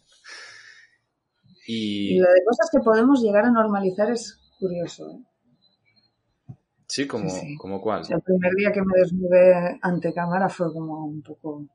y 1.66 2.16
Y 2.16 2.18
lo 2.18 2.28
de 2.28 2.44
cosas 2.44 2.68
que 2.70 2.80
podemos 2.84 3.22
llegar 3.22 3.44
a 3.46 3.50
normalizar 3.50 4.10
es 4.10 4.38
curioso. 4.58 5.10
¿eh? 5.10 6.54
sí, 6.86 7.06
como, 7.06 7.28
Sí, 7.30 7.40
sí. 7.40 7.56
como 7.56 7.80
cuál. 7.80 8.00
O 8.00 8.04
sea, 8.04 8.16
el 8.16 8.22
primer 8.22 8.52
día 8.54 8.72
que 8.72 8.82
me 8.82 8.98
desnudé 8.98 9.78
ante 9.82 10.12
cámara 10.12 10.48
fue 10.48 10.72
como 10.72 11.04
un 11.06 11.22
poco 11.22 11.66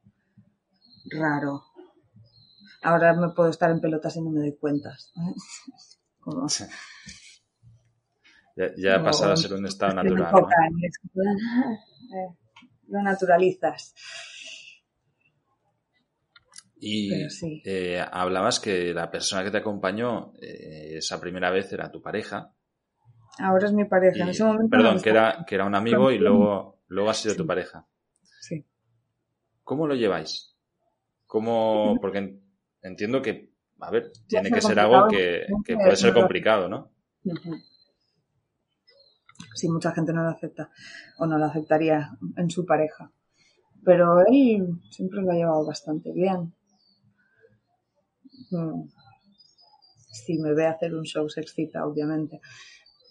raro. 1.11 1.63
Ahora 2.83 3.13
me 3.13 3.29
puedo 3.29 3.49
estar 3.49 3.69
en 3.69 3.79
pelotas 3.79 4.15
y 4.15 4.21
no 4.21 4.31
me 4.31 4.39
doy 4.41 4.55
cuenta. 4.57 4.95
¿sabes? 4.97 5.99
Como, 6.19 6.47
Ya, 8.55 8.71
ya 8.77 8.95
ha 8.97 9.03
pasado 9.03 9.33
a 9.33 9.37
ser 9.37 9.53
un 9.53 9.65
estado 9.65 9.93
natural. 9.95 10.31
¿no? 10.31 10.47
eh, 12.15 12.35
lo 12.87 13.01
naturalizas. 13.01 13.95
Y 16.79 17.29
sí. 17.29 17.61
eh, 17.63 18.03
hablabas 18.11 18.59
que 18.59 18.93
la 18.93 19.11
persona 19.11 19.43
que 19.43 19.51
te 19.51 19.57
acompañó 19.57 20.33
eh, 20.41 20.97
esa 20.97 21.19
primera 21.21 21.51
vez 21.51 21.71
era 21.71 21.91
tu 21.91 22.01
pareja. 22.01 22.53
Ahora 23.39 23.67
es 23.67 23.73
mi 23.73 23.85
pareja. 23.85 24.23
en 24.23 24.29
ese 24.29 24.43
momento 24.43 24.69
perdón, 24.69 25.01
que 25.01 25.09
era, 25.09 25.45
que 25.47 25.55
era 25.55 25.65
un 25.65 25.75
amigo 25.75 26.11
y 26.11 26.17
luego, 26.17 26.81
luego 26.87 27.09
ha 27.09 27.13
sido 27.13 27.35
tu 27.35 27.47
pareja. 27.47 27.87
Sí. 28.41 28.65
¿Cómo 29.63 29.87
lo 29.87 29.95
lleváis? 29.95 30.55
¿Cómo? 31.25 31.97
Porque 32.01 32.39
entiendo 32.81 33.21
que, 33.21 33.53
a 33.79 33.89
ver, 33.89 34.11
tiene 34.27 34.51
que 34.51 34.61
ser 34.61 34.79
algo 34.79 35.07
que, 35.07 35.45
que 35.65 35.75
puede 35.75 35.95
ser 35.95 36.13
complicado, 36.13 36.67
¿no? 36.67 36.91
Sí, 39.55 39.69
mucha 39.69 39.91
gente 39.91 40.13
no 40.13 40.23
lo 40.23 40.29
acepta 40.29 40.69
o 41.17 41.25
no 41.25 41.37
lo 41.37 41.45
aceptaría 41.45 42.11
en 42.35 42.49
su 42.49 42.65
pareja. 42.65 43.11
Pero 43.83 44.19
él 44.27 44.79
siempre 44.89 45.21
lo 45.21 45.31
ha 45.31 45.35
llevado 45.35 45.65
bastante 45.65 46.11
bien. 46.11 46.53
Mm. 48.51 48.89
Si 50.11 50.37
me 50.37 50.53
ve 50.53 50.67
hacer 50.67 50.93
un 50.93 51.03
show 51.03 51.29
se 51.29 51.41
excita, 51.41 51.85
obviamente. 51.85 52.41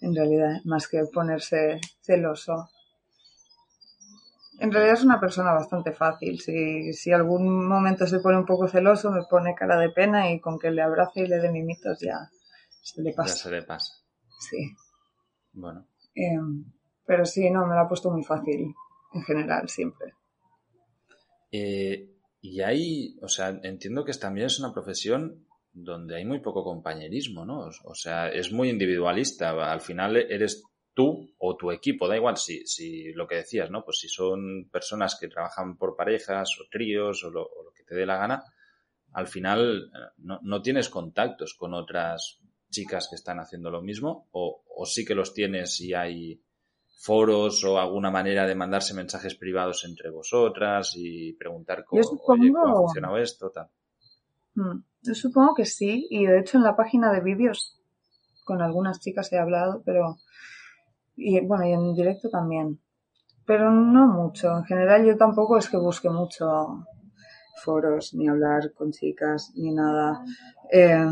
En 0.01 0.15
realidad, 0.15 0.57
más 0.65 0.87
que 0.87 1.03
ponerse 1.13 1.79
celoso. 2.01 2.69
En 4.59 4.71
realidad 4.71 4.95
es 4.95 5.03
una 5.03 5.19
persona 5.19 5.53
bastante 5.53 5.93
fácil. 5.93 6.39
Si, 6.39 6.93
si 6.93 7.11
algún 7.11 7.67
momento 7.67 8.05
se 8.05 8.19
pone 8.19 8.37
un 8.37 8.45
poco 8.45 8.67
celoso, 8.67 9.11
me 9.11 9.23
pone 9.29 9.55
cara 9.55 9.79
de 9.79 9.89
pena 9.89 10.31
y 10.31 10.39
con 10.39 10.59
que 10.59 10.71
le 10.71 10.81
abrace 10.81 11.21
y 11.21 11.27
le 11.27 11.39
dé 11.39 11.51
mimitos 11.51 11.99
ya 11.99 12.29
se 12.81 13.01
le 13.01 13.13
pasa. 13.13 13.35
Ya 13.35 13.43
se 13.43 13.51
le 13.51 13.63
pasa. 13.63 13.93
Sí. 14.39 14.75
Bueno. 15.53 15.87
Em, 16.15 16.65
pero 17.05 17.25
sí, 17.25 17.49
no, 17.49 17.65
me 17.67 17.75
lo 17.75 17.81
ha 17.81 17.87
puesto 17.87 18.09
muy 18.09 18.23
fácil, 18.23 18.73
en 19.13 19.21
general, 19.23 19.69
siempre. 19.69 20.13
Eh, 21.51 22.09
y 22.41 22.61
ahí, 22.61 23.17
o 23.21 23.27
sea, 23.27 23.49
entiendo 23.63 24.03
que 24.03 24.13
también 24.13 24.47
es 24.47 24.59
una 24.59 24.73
profesión 24.73 25.45
donde 25.73 26.17
hay 26.17 26.25
muy 26.25 26.39
poco 26.39 26.63
compañerismo, 26.63 27.45
¿no? 27.45 27.69
O 27.83 27.95
sea, 27.95 28.29
es 28.29 28.51
muy 28.51 28.69
individualista. 28.69 29.71
Al 29.71 29.81
final 29.81 30.17
eres 30.17 30.63
tú 30.93 31.33
o 31.37 31.55
tu 31.55 31.71
equipo, 31.71 32.07
da 32.07 32.17
igual 32.17 32.37
si, 32.37 32.65
si 32.65 33.13
lo 33.13 33.27
que 33.27 33.35
decías, 33.35 33.69
¿no? 33.71 33.83
Pues 33.83 33.99
si 33.99 34.09
son 34.09 34.69
personas 34.71 35.17
que 35.19 35.27
trabajan 35.27 35.77
por 35.77 35.95
parejas 35.95 36.49
o 36.59 36.65
tríos 36.69 37.23
o 37.23 37.29
lo, 37.29 37.43
o 37.43 37.63
lo 37.63 37.71
que 37.71 37.83
te 37.83 37.95
dé 37.95 38.05
la 38.05 38.17
gana, 38.17 38.43
al 39.13 39.27
final 39.27 39.91
eh, 39.93 39.97
no, 40.17 40.39
no, 40.43 40.61
tienes 40.61 40.89
contactos 40.89 41.53
con 41.53 41.73
otras 41.73 42.39
chicas 42.69 43.07
que 43.09 43.15
están 43.15 43.39
haciendo 43.39 43.69
lo 43.69 43.81
mismo 43.81 44.27
o, 44.31 44.63
o 44.75 44.85
sí 44.85 45.05
que 45.05 45.15
los 45.15 45.33
tienes 45.33 45.79
y 45.81 45.93
hay 45.93 46.41
foros 47.01 47.63
o 47.63 47.79
alguna 47.79 48.11
manera 48.11 48.45
de 48.45 48.55
mandarse 48.55 48.93
mensajes 48.93 49.35
privados 49.35 49.83
entre 49.85 50.09
vosotras 50.09 50.93
y 50.95 51.33
preguntar 51.33 51.83
cómo, 51.83 52.01
cómo 52.23 52.67
ha 52.67 52.75
funcionado 52.75 53.17
esto, 53.17 53.49
tal. 53.49 53.67
Hmm. 54.53 54.83
Yo 55.03 55.15
supongo 55.15 55.55
que 55.55 55.65
sí, 55.65 56.07
y 56.09 56.25
de 56.25 56.39
hecho 56.39 56.57
en 56.57 56.63
la 56.63 56.75
página 56.75 57.11
de 57.11 57.21
vídeos 57.21 57.79
con 58.45 58.61
algunas 58.61 58.99
chicas 58.99 59.31
he 59.31 59.39
hablado, 59.39 59.81
pero 59.85 60.17
y 61.15 61.39
bueno, 61.45 61.65
y 61.65 61.73
en 61.73 61.93
directo 61.93 62.29
también. 62.29 62.79
Pero 63.45 63.71
no 63.71 64.07
mucho. 64.07 64.57
En 64.57 64.63
general 64.63 65.05
yo 65.05 65.17
tampoco 65.17 65.57
es 65.57 65.69
que 65.69 65.77
busque 65.77 66.09
mucho 66.09 66.85
foros, 67.63 68.13
ni 68.13 68.27
hablar 68.27 68.73
con 68.73 68.91
chicas, 68.91 69.51
ni 69.55 69.71
nada. 69.71 70.23
Eh, 70.71 71.05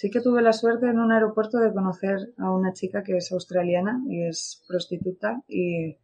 Sí 0.00 0.10
que 0.10 0.22
tuve 0.22 0.40
la 0.40 0.54
suerte 0.54 0.88
en 0.88 0.98
un 0.98 1.12
aeropuerto 1.12 1.58
de 1.58 1.74
conocer 1.74 2.32
a 2.38 2.50
una 2.50 2.72
chica 2.72 3.02
que 3.02 3.18
es 3.18 3.30
australiana 3.32 4.00
y 4.08 4.22
es 4.22 4.64
prostituta 4.66 5.42
y 5.46 5.98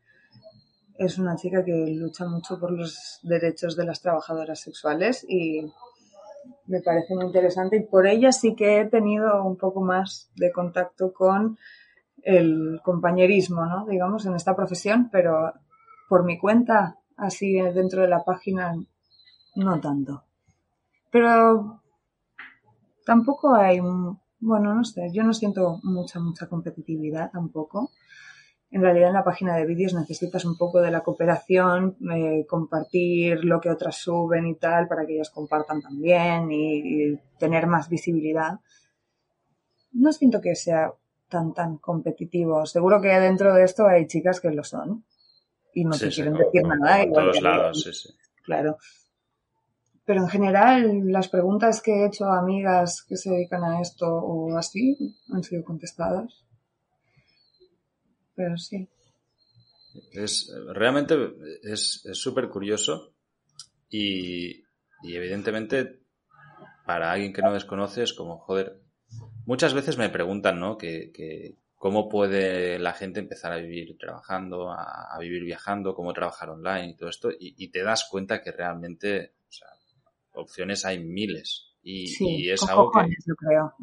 es 0.98 1.18
una 1.18 1.37
chica 1.37 1.64
que 1.64 1.94
lucha 1.94 2.26
mucho 2.26 2.59
por 2.59 2.70
los 2.70 3.20
derechos 3.22 3.76
de 3.76 3.85
las 3.85 4.00
trabajadoras 4.00 4.61
sexuales 4.61 5.24
y 5.28 5.70
me 6.66 6.80
parece 6.80 7.14
muy 7.14 7.26
interesante 7.26 7.76
y 7.76 7.85
por 7.85 8.06
ella 8.06 8.32
sí 8.32 8.54
que 8.54 8.80
he 8.80 8.85
tenido 8.87 9.42
un 9.44 9.56
poco 9.56 9.80
más 9.80 10.30
de 10.37 10.52
contacto 10.52 11.12
con 11.12 11.59
el 12.22 12.80
compañerismo, 12.82 13.64
¿no? 13.66 13.87
Digamos, 13.87 14.26
en 14.26 14.35
esta 14.35 14.56
profesión, 14.56 15.09
pero 15.11 15.52
por 16.09 16.24
mi 16.24 16.38
cuenta, 16.38 16.98
así 17.16 17.52
dentro 17.52 18.02
de 18.02 18.09
la 18.09 18.24
página, 18.24 18.74
no 19.54 19.80
tanto. 19.80 20.24
Pero 21.11 21.82
tampoco 23.04 23.54
hay, 23.54 23.80
bueno, 23.80 24.74
no 24.74 24.85
sé, 24.85 25.11
yo 25.12 25.22
no 25.22 25.32
siento 25.32 25.78
mucha, 25.85 26.18
mucha 26.18 26.48
competitividad 26.48 27.30
tampoco. 27.30 27.90
En 28.70 28.83
realidad 28.83 29.09
en 29.09 29.14
la 29.14 29.24
página 29.24 29.57
de 29.57 29.64
vídeos 29.64 29.94
necesitas 29.94 30.44
un 30.44 30.57
poco 30.57 30.81
de 30.81 30.90
la 30.90 31.02
cooperación, 31.02 31.96
eh, 32.12 32.44
compartir 32.48 33.44
lo 33.44 33.61
que 33.61 33.70
otras 33.70 33.96
suben 33.96 34.46
y 34.46 34.57
tal 34.57 34.88
para 34.88 35.07
que 35.07 35.14
ellas 35.14 35.31
compartan 35.31 35.81
también 35.81 36.50
y, 36.50 37.12
y, 37.12 37.20
tener 37.38 37.66
más 37.66 37.88
visibilidad. 37.88 38.59
No 39.92 40.12
siento 40.12 40.40
que 40.40 40.55
sea 40.57 40.92
tan 41.29 41.55
tan 41.55 41.79
competitivo. 41.79 42.66
Seguro 42.66 43.00
que 43.00 43.09
dentro 43.09 43.55
de 43.55 43.64
esto 43.64 43.87
hay 43.87 44.07
chicas 44.07 44.40
que 44.40 44.50
lo 44.50 44.64
son 44.64 45.05
y 45.72 45.85
no 45.85 45.92
Sí, 45.92 46.07
te 46.07 46.11
sí, 46.11 46.22
quieren 46.22 46.35
decir 46.35 46.62
nada. 46.66 47.02
en 47.02 47.12
todos 47.12 47.40
lados, 47.42 47.83
sí, 47.83 47.92
sí. 47.92 48.09
Claro. 48.42 48.79
Pero 50.05 50.22
en 50.22 50.29
general, 50.29 51.12
las 51.12 51.29
preguntas 51.29 51.83
que 51.83 51.92
he 51.92 52.07
hecho 52.07 52.26
a 52.26 52.38
amigas 52.38 53.05
que 53.09 53.16
se 53.16 53.31
dedican 53.31 53.64
a 53.64 53.81
esto 53.81 54.07
o 54.07 54.57
así 54.57 54.96
han 55.33 55.42
sido 55.42 55.64
contestadas. 55.64 56.45
Pero 58.37 58.57
sí. 58.57 58.88
Es, 60.12 60.53
realmente 60.75 61.16
es 61.62 62.03
súper 62.12 62.49
curioso 62.49 63.14
y, 63.88 64.62
y 65.03 65.16
evidentemente 65.16 66.03
para 66.85 67.11
alguien 67.11 67.33
que 67.33 67.42
no 67.42 67.53
desconoce 67.53 68.03
es 68.03 68.12
como, 68.12 68.38
joder, 68.38 68.81
muchas 69.46 69.72
veces 69.75 69.96
me 69.99 70.11
preguntan, 70.11 70.61
¿no? 70.61 70.77
Que, 70.77 71.11
que 71.12 71.57
cómo 71.75 72.09
puede 72.09 72.79
la 72.79 72.92
gente 72.92 73.20
empezar 73.20 73.53
a 73.53 73.57
vivir 73.57 73.96
trabajando, 73.99 74.70
a, 74.70 75.14
a 75.14 75.18
vivir 75.18 75.42
viajando, 75.44 75.94
cómo 75.94 76.12
trabajar 76.12 76.51
online 76.51 76.90
y 76.90 76.96
todo 76.96 77.09
esto, 77.09 77.31
y, 77.31 77.55
y 77.57 77.68
te 77.70 77.83
das 77.83 78.07
cuenta 78.11 78.42
que 78.42 78.53
realmente, 78.53 79.35
o 79.49 79.53
sea, 79.53 79.68
opciones 80.35 80.85
hay 80.85 81.03
miles. 81.03 81.72
Y, 81.83 82.09
Sí, 82.09 82.42
y 82.44 82.51
es 82.51 82.61
con 82.61 82.70
algo 82.70 82.90
que... 82.90 82.99
cojones, 82.99 83.25
yo 83.27 83.35
creo. 83.35 83.75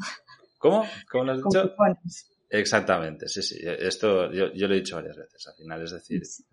¿Cómo? 0.59 0.85
¿Cómo 1.11 1.23
lo 1.23 1.31
has 1.33 1.41
Con 1.41 1.49
dicho? 1.51 1.69
cojones. 1.75 2.29
Exactamente, 2.55 3.27
sí, 3.27 3.41
sí. 3.41 3.57
Esto 3.63 4.31
yo, 4.31 4.53
yo 4.53 4.67
lo 4.67 4.75
he 4.75 4.77
dicho 4.77 4.95
varias 4.97 5.17
veces. 5.17 5.47
Al 5.47 5.55
final, 5.55 5.81
es 5.81 5.91
decir, 5.91 6.21
es 6.21 6.45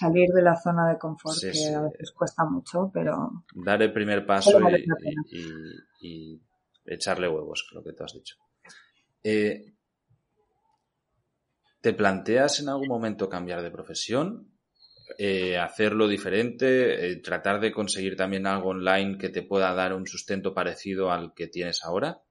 Salir 0.00 0.28
de 0.30 0.42
la 0.42 0.56
zona 0.60 0.88
de 0.88 0.98
confort, 0.98 1.36
Sí, 1.36 1.46
que 1.46 1.52
sí. 1.52 1.72
a 1.72 1.80
veces 1.82 2.10
cuesta 2.10 2.44
mucho, 2.44 2.90
pero 2.92 3.44
dar 3.54 3.80
el 3.80 3.92
primer 3.92 4.26
paso 4.26 4.58
vale 4.60 4.84
y, 5.30 5.38
y- 5.38 5.70
y- 6.00 6.32
y 6.34 6.42
echarle 6.86 7.28
huevos, 7.28 7.70
lo 7.72 7.84
que 7.84 7.92
tú 7.92 8.02
has 8.02 8.14
dicho. 8.14 8.34
Eh, 9.22 9.74
¿Te 11.80 11.92
planteas 11.92 12.58
en 12.58 12.68
algún 12.68 12.88
momento 12.88 13.28
cambiar 13.28 13.62
de 13.62 13.70
profesión? 13.70 14.48
Eh, 15.18 15.56
hacerlo 15.56 16.08
diferente, 16.08 17.12
eh, 17.12 17.16
tratar 17.16 17.60
de 17.60 17.70
conseguir 17.70 18.16
también 18.16 18.48
algo 18.48 18.70
online 18.70 19.18
que 19.18 19.28
te 19.28 19.42
pueda 19.42 19.72
dar 19.72 19.92
un 19.94 20.06
sustento 20.08 20.52
parecido 20.52 21.12
al 21.12 21.32
que 21.32 21.46
tienes 21.46 21.84
ahora. 21.84 22.22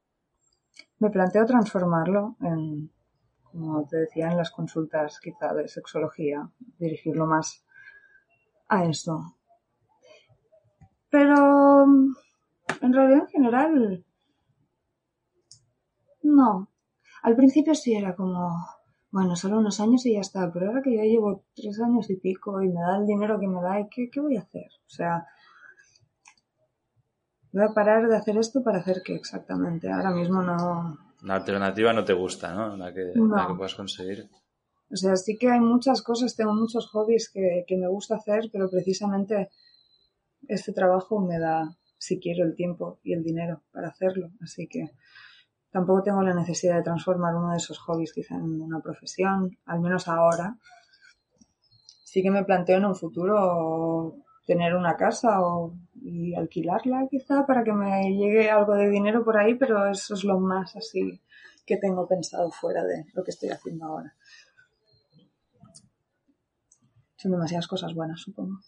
me 0.99 1.09
planteo 1.09 1.45
transformarlo 1.45 2.35
en, 2.41 2.89
como 3.53 3.87
te 3.87 3.97
decía, 3.97 4.31
en 4.31 4.37
las 4.37 4.51
consultas 4.51 5.19
quizá 5.19 5.53
de 5.53 5.67
sexología, 5.67 6.49
dirigirlo 6.79 7.27
más 7.27 7.63
a 8.67 8.85
eso. 8.85 9.37
Pero 11.09 11.83
en 12.81 12.93
realidad 12.93 13.21
en 13.21 13.27
general 13.27 14.05
no. 16.23 16.69
Al 17.21 17.35
principio 17.35 17.75
sí 17.75 17.93
era 17.93 18.15
como, 18.15 18.49
bueno, 19.11 19.35
solo 19.35 19.59
unos 19.59 19.79
años 19.79 20.05
y 20.07 20.13
ya 20.13 20.21
está, 20.21 20.51
pero 20.51 20.67
ahora 20.67 20.81
que 20.81 20.95
ya 20.95 21.03
llevo 21.03 21.45
tres 21.55 21.79
años 21.79 22.09
y 22.09 22.17
pico 22.17 22.61
y 22.61 22.69
me 22.69 22.81
da 22.81 22.97
el 22.97 23.05
dinero 23.05 23.39
que 23.39 23.47
me 23.47 23.61
da, 23.61 23.79
¿y 23.79 23.87
¿qué, 23.89 24.09
qué 24.09 24.19
voy 24.19 24.35
a 24.35 24.41
hacer? 24.41 24.69
O 24.87 24.89
sea, 24.89 25.27
voy 27.51 27.63
a 27.63 27.73
parar 27.73 28.07
de 28.07 28.17
hacer 28.17 28.37
esto 28.37 28.63
para 28.63 28.79
hacer 28.79 29.03
qué 29.05 29.13
exactamente. 29.13 29.91
Ahora 29.91 30.09
mismo 30.09 30.41
no, 30.41 30.97
La 31.23 31.35
alternativa 31.35 31.93
no 31.93 32.03
te 32.03 32.13
gusta, 32.13 32.53
¿no? 32.53 32.75
La 32.75 32.93
que, 32.93 33.11
No. 33.15 33.35
la 33.35 33.47
que 33.47 33.53
puedas 33.55 33.75
conseguir. 33.75 34.29
O 34.91 34.95
sea, 34.95 35.15
sí 35.15 35.37
que 35.37 35.49
hay 35.49 35.59
muchas 35.59 36.01
cosas, 36.01 36.35
tengo 36.35 36.53
muchos 36.53 36.87
hobbies 36.89 37.29
que, 37.31 37.63
que 37.65 37.77
me 37.77 37.87
gusta 37.87 38.15
hacer, 38.17 38.49
pero 38.51 38.69
precisamente 38.69 39.49
este 40.47 40.73
trabajo 40.73 41.19
me 41.19 41.39
da, 41.39 41.77
si 41.97 42.19
quiero, 42.19 42.45
el 42.45 42.55
tiempo 42.55 42.99
y 43.03 43.13
el 43.13 43.23
dinero 43.23 43.63
para 43.71 43.87
hacerlo. 43.87 44.31
Así 44.41 44.67
que 44.67 44.91
tampoco 45.71 46.03
tengo 46.03 46.21
la 46.21 46.33
necesidad 46.35 46.75
de 46.75 46.83
transformar 46.83 47.35
uno 47.35 47.51
de 47.51 47.57
esos 47.57 47.79
hobbies 47.79 48.13
quizá 48.13 48.35
en 48.35 48.61
una 48.61 48.81
profesión, 48.81 49.57
al 49.65 49.79
menos 49.79 50.07
ahora. 50.07 50.57
Sí 52.03 52.21
que 52.21 52.29
me 52.29 52.43
planteo 52.43 52.77
en 52.77 52.85
un 52.85 52.95
futuro 52.95 54.17
tener 54.45 54.75
una 54.75 54.95
casa 54.95 55.41
o, 55.41 55.73
y 56.01 56.35
alquilarla 56.35 57.07
quizá 57.09 57.45
para 57.45 57.63
que 57.63 57.73
me 57.73 58.09
llegue 58.15 58.49
algo 58.49 58.73
de 58.75 58.89
dinero 58.89 59.23
por 59.23 59.37
ahí, 59.37 59.55
pero 59.55 59.89
eso 59.89 60.13
es 60.13 60.23
lo 60.23 60.39
más 60.39 60.75
así 60.75 61.21
que 61.65 61.77
tengo 61.77 62.07
pensado 62.07 62.51
fuera 62.51 62.83
de 62.83 63.05
lo 63.13 63.23
que 63.23 63.31
estoy 63.31 63.49
haciendo 63.49 63.85
ahora. 63.85 64.13
Son 67.15 67.31
demasiadas 67.31 67.67
cosas 67.67 67.93
buenas, 67.93 68.19
supongo. 68.19 68.59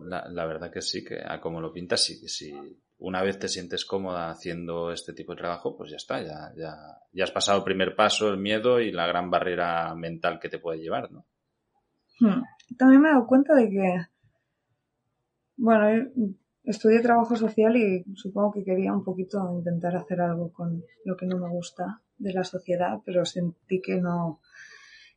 La, 0.00 0.26
la 0.28 0.46
verdad 0.46 0.70
que 0.70 0.80
sí, 0.80 1.04
que 1.04 1.20
a 1.22 1.40
como 1.40 1.60
lo 1.60 1.72
pintas, 1.72 2.02
sí, 2.02 2.16
sí, 2.28 2.54
una 2.98 3.22
vez 3.22 3.38
te 3.38 3.48
sientes 3.48 3.84
cómoda 3.84 4.30
haciendo 4.30 4.90
este 4.90 5.12
tipo 5.12 5.32
de 5.32 5.38
trabajo, 5.38 5.76
pues 5.76 5.90
ya 5.90 5.96
está, 5.96 6.22
ya, 6.22 6.52
ya, 6.56 6.76
ya 7.12 7.24
has 7.24 7.30
pasado 7.30 7.58
el 7.58 7.64
primer 7.64 7.94
paso, 7.94 8.28
el 8.28 8.38
miedo 8.38 8.80
y 8.80 8.90
la 8.90 9.06
gran 9.06 9.30
barrera 9.30 9.94
mental 9.94 10.38
que 10.40 10.48
te 10.48 10.58
puede 10.58 10.80
llevar, 10.80 11.10
¿no? 11.12 11.26
Hmm. 12.20 12.42
También 12.78 13.02
me 13.02 13.08
he 13.08 13.12
dado 13.12 13.26
cuenta 13.26 13.54
de 13.54 13.68
que, 13.68 14.06
bueno, 15.56 16.10
estudié 16.64 17.00
trabajo 17.00 17.36
social 17.36 17.76
y 17.76 18.04
supongo 18.14 18.52
que 18.52 18.64
quería 18.64 18.92
un 18.92 19.04
poquito 19.04 19.38
intentar 19.56 19.96
hacer 19.96 20.20
algo 20.20 20.52
con 20.52 20.82
lo 21.04 21.16
que 21.16 21.26
no 21.26 21.38
me 21.38 21.48
gusta 21.48 22.02
de 22.18 22.32
la 22.32 22.44
sociedad, 22.44 22.98
pero 23.04 23.24
sentí 23.24 23.80
que 23.80 24.00
no, 24.00 24.40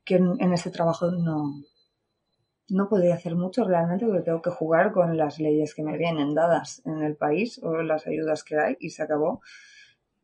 que 0.03 0.15
en, 0.15 0.35
en 0.39 0.53
este 0.53 0.69
trabajo 0.69 1.11
no, 1.11 1.53
no 2.69 2.87
podría 2.87 3.15
hacer 3.15 3.35
mucho 3.35 3.63
realmente 3.63 4.05
porque 4.05 4.21
tengo 4.21 4.41
que 4.41 4.51
jugar 4.51 4.91
con 4.91 5.17
las 5.17 5.39
leyes 5.39 5.73
que 5.73 5.83
me 5.83 5.97
vienen 5.97 6.33
dadas 6.33 6.81
en 6.85 7.01
el 7.03 7.15
país 7.15 7.59
o 7.63 7.81
las 7.81 8.07
ayudas 8.07 8.43
que 8.43 8.57
hay 8.57 8.77
y 8.79 8.91
se 8.91 9.03
acabó. 9.03 9.41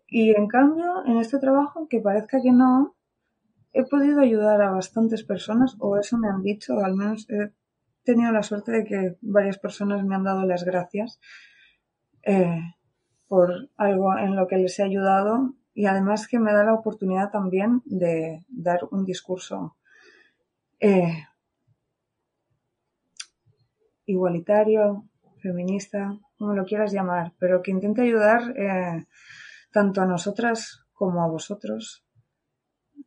Y 0.07 0.31
en 0.31 0.47
cambio, 0.47 1.03
en 1.05 1.17
este 1.17 1.39
trabajo, 1.39 1.87
que 1.87 1.99
parezca 1.99 2.41
que 2.41 2.51
no, 2.51 2.95
he 3.73 3.83
podido 3.83 4.21
ayudar 4.21 4.61
a 4.61 4.71
bastantes 4.71 5.23
personas, 5.23 5.75
o 5.79 5.97
eso 5.97 6.17
me 6.17 6.29
han 6.29 6.43
dicho, 6.43 6.79
al 6.79 6.95
menos 6.95 7.27
he 7.29 7.51
tenido 8.05 8.31
la 8.31 8.43
suerte 8.43 8.71
de 8.71 8.83
que 8.85 9.17
varias 9.21 9.57
personas 9.57 10.05
me 10.05 10.15
han 10.15 10.23
dado 10.23 10.45
las 10.45 10.63
gracias 10.63 11.19
eh, 12.23 12.61
por 13.27 13.69
algo 13.75 14.17
en 14.17 14.35
lo 14.35 14.47
que 14.47 14.57
les 14.57 14.79
he 14.79 14.83
ayudado 14.83 15.55
y 15.73 15.87
además 15.87 16.27
que 16.27 16.39
me 16.39 16.53
da 16.53 16.63
la 16.63 16.73
oportunidad 16.73 17.31
también 17.31 17.81
de 17.85 18.45
dar 18.47 18.87
un 18.91 19.03
discurso 19.03 19.75
eh, 20.79 21.25
igualitario, 24.05 25.09
feminista, 25.41 26.17
como 26.37 26.53
lo 26.53 26.65
quieras 26.65 26.93
llamar, 26.93 27.33
pero 27.39 27.61
que 27.61 27.71
intente 27.71 28.01
ayudar 28.01 28.53
eh, 28.57 29.05
tanto 29.71 30.01
a 30.01 30.05
nosotras 30.05 30.85
como 30.93 31.23
a 31.23 31.27
vosotros 31.27 32.05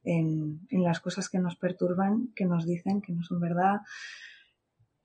en, 0.04 0.60
en, 0.70 0.82
las 0.82 1.00
cosas 1.00 1.28
que 1.28 1.38
nos 1.38 1.56
perturban, 1.56 2.32
que 2.34 2.44
nos 2.44 2.66
dicen 2.66 3.00
que 3.00 3.12
no 3.12 3.22
son 3.22 3.40
verdad, 3.40 3.80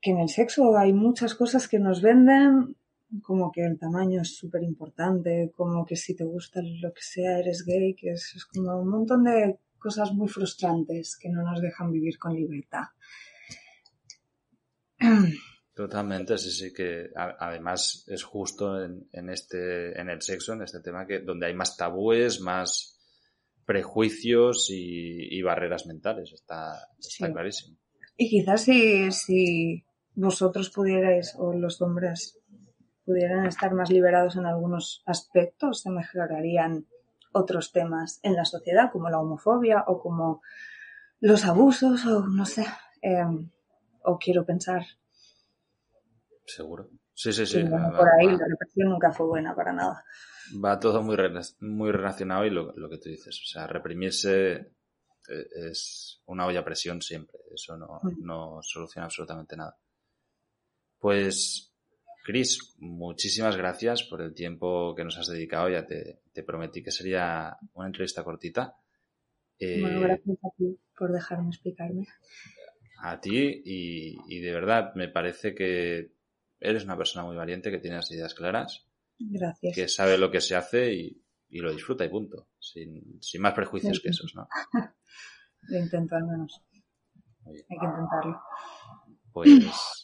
que 0.04 0.10
en 0.10 0.18
el 0.18 0.28
sexo 0.28 0.76
hay 0.76 0.92
muchas 0.92 1.34
cosas 1.34 1.66
que 1.66 1.78
nos 1.78 2.02
venden, 2.02 2.76
como 3.22 3.50
que 3.50 3.62
el 3.62 3.78
tamaño 3.78 4.20
es 4.20 4.36
súper 4.36 4.62
importante, 4.62 5.50
como 5.56 5.86
que 5.86 5.96
si 5.96 6.14
te 6.14 6.24
gusta 6.24 6.60
lo 6.62 6.92
que 6.92 7.00
sea 7.00 7.38
eres 7.38 7.64
gay, 7.64 7.94
que 7.94 8.10
es, 8.10 8.34
es 8.36 8.44
como 8.44 8.78
un 8.78 8.88
montón 8.90 9.24
de 9.24 9.58
cosas 9.78 10.12
muy 10.12 10.28
frustrantes 10.28 11.16
que 11.18 11.30
no 11.30 11.42
nos 11.42 11.62
dejan 11.62 11.90
vivir 11.90 12.18
con 12.18 12.34
libertad. 12.34 12.82
Totalmente, 15.74 16.36
sí, 16.36 16.50
sí, 16.50 16.72
que 16.74 17.08
además 17.16 18.04
es 18.06 18.22
justo 18.24 18.84
en, 18.84 19.08
en, 19.10 19.30
este, 19.30 19.98
en 19.98 20.10
el 20.10 20.20
sexo, 20.20 20.52
en 20.52 20.62
este 20.62 20.80
tema, 20.80 21.06
que 21.06 21.20
donde 21.20 21.46
hay 21.46 21.54
más 21.54 21.78
tabúes, 21.78 22.42
más 22.42 23.00
prejuicios 23.64 24.68
y, 24.68 25.34
y 25.34 25.40
barreras 25.40 25.86
mentales, 25.86 26.30
está, 26.34 26.90
está 26.98 27.26
sí. 27.26 27.32
clarísimo. 27.32 27.78
Y 28.18 28.28
quizás 28.28 28.62
si, 28.62 29.10
si 29.10 29.84
vosotros 30.14 30.70
pudierais, 30.70 31.34
o 31.38 31.52
los 31.52 31.80
hombres 31.82 32.40
pudieran 33.04 33.46
estar 33.46 33.74
más 33.74 33.90
liberados 33.90 34.36
en 34.36 34.46
algunos 34.46 35.02
aspectos, 35.06 35.82
se 35.82 35.90
mejorarían 35.90 36.86
otros 37.32 37.72
temas 37.72 38.20
en 38.22 38.34
la 38.34 38.44
sociedad, 38.44 38.90
como 38.92 39.10
la 39.10 39.20
homofobia 39.20 39.84
o 39.86 40.00
como 40.00 40.40
los 41.20 41.44
abusos, 41.44 42.06
o 42.06 42.26
no 42.26 42.46
sé, 42.46 42.66
eh, 43.02 43.24
o 44.04 44.18
quiero 44.18 44.44
pensar 44.44 44.84
Seguro. 46.46 46.90
Sí, 47.14 47.32
sí, 47.32 47.46
sí. 47.46 47.62
bueno, 47.62 47.92
va, 47.92 47.98
por 47.98 48.08
ahí 48.08 48.26
va. 48.26 48.32
la 48.32 48.46
represión 48.48 48.90
nunca 48.90 49.12
fue 49.12 49.26
buena 49.26 49.54
para 49.54 49.72
nada. 49.72 50.04
Va 50.62 50.78
todo 50.78 51.02
muy, 51.02 51.16
muy 51.60 51.92
relacionado 51.92 52.44
y 52.44 52.50
lo, 52.50 52.72
lo, 52.76 52.90
que 52.90 52.98
tú 52.98 53.08
dices. 53.08 53.40
O 53.42 53.46
sea, 53.46 53.66
reprimirse 53.66 54.52
eh, 54.52 55.46
es 55.68 56.22
una 56.26 56.46
olla 56.46 56.60
a 56.60 56.64
presión 56.64 57.00
siempre. 57.00 57.38
Eso 57.52 57.76
no, 57.76 58.00
mm. 58.02 58.24
no 58.24 58.58
soluciona 58.62 59.06
absolutamente 59.06 59.56
nada. 59.56 59.76
Pues, 61.04 61.70
Cris, 62.24 62.76
muchísimas 62.78 63.58
gracias 63.58 64.04
por 64.04 64.22
el 64.22 64.32
tiempo 64.32 64.94
que 64.94 65.04
nos 65.04 65.18
has 65.18 65.26
dedicado. 65.26 65.68
Ya 65.68 65.84
te, 65.84 66.22
te 66.32 66.42
prometí 66.42 66.82
que 66.82 66.90
sería 66.90 67.58
una 67.74 67.88
entrevista 67.88 68.24
cortita. 68.24 68.78
Eh, 69.58 69.82
bueno, 69.82 70.00
gracias 70.00 70.38
a 70.42 70.48
ti 70.56 70.78
por 70.98 71.12
dejarme 71.12 71.48
explicarme. 71.50 72.06
A 73.02 73.20
ti 73.20 73.60
y, 73.66 74.16
y 74.28 74.40
de 74.40 74.50
verdad 74.54 74.94
me 74.94 75.08
parece 75.08 75.54
que 75.54 76.14
eres 76.58 76.84
una 76.84 76.96
persona 76.96 77.26
muy 77.26 77.36
valiente 77.36 77.70
que 77.70 77.80
tiene 77.80 77.96
las 77.96 78.10
ideas 78.10 78.32
claras. 78.32 78.88
Gracias. 79.18 79.74
Que 79.74 79.88
sabe 79.88 80.16
lo 80.16 80.30
que 80.30 80.40
se 80.40 80.56
hace 80.56 80.90
y, 80.94 81.22
y 81.50 81.58
lo 81.58 81.70
disfruta 81.70 82.06
y 82.06 82.08
punto. 82.08 82.48
Sin, 82.58 83.20
sin 83.20 83.42
más 83.42 83.52
prejuicios 83.52 83.98
sí. 83.98 84.02
que 84.04 84.08
esos, 84.08 84.34
¿no? 84.34 84.48
lo 85.68 85.78
intento 85.78 86.16
al 86.16 86.24
menos. 86.24 86.62
Hay 87.44 87.78
que 87.78 87.84
intentarlo. 87.84 88.40
Pues 89.34 90.03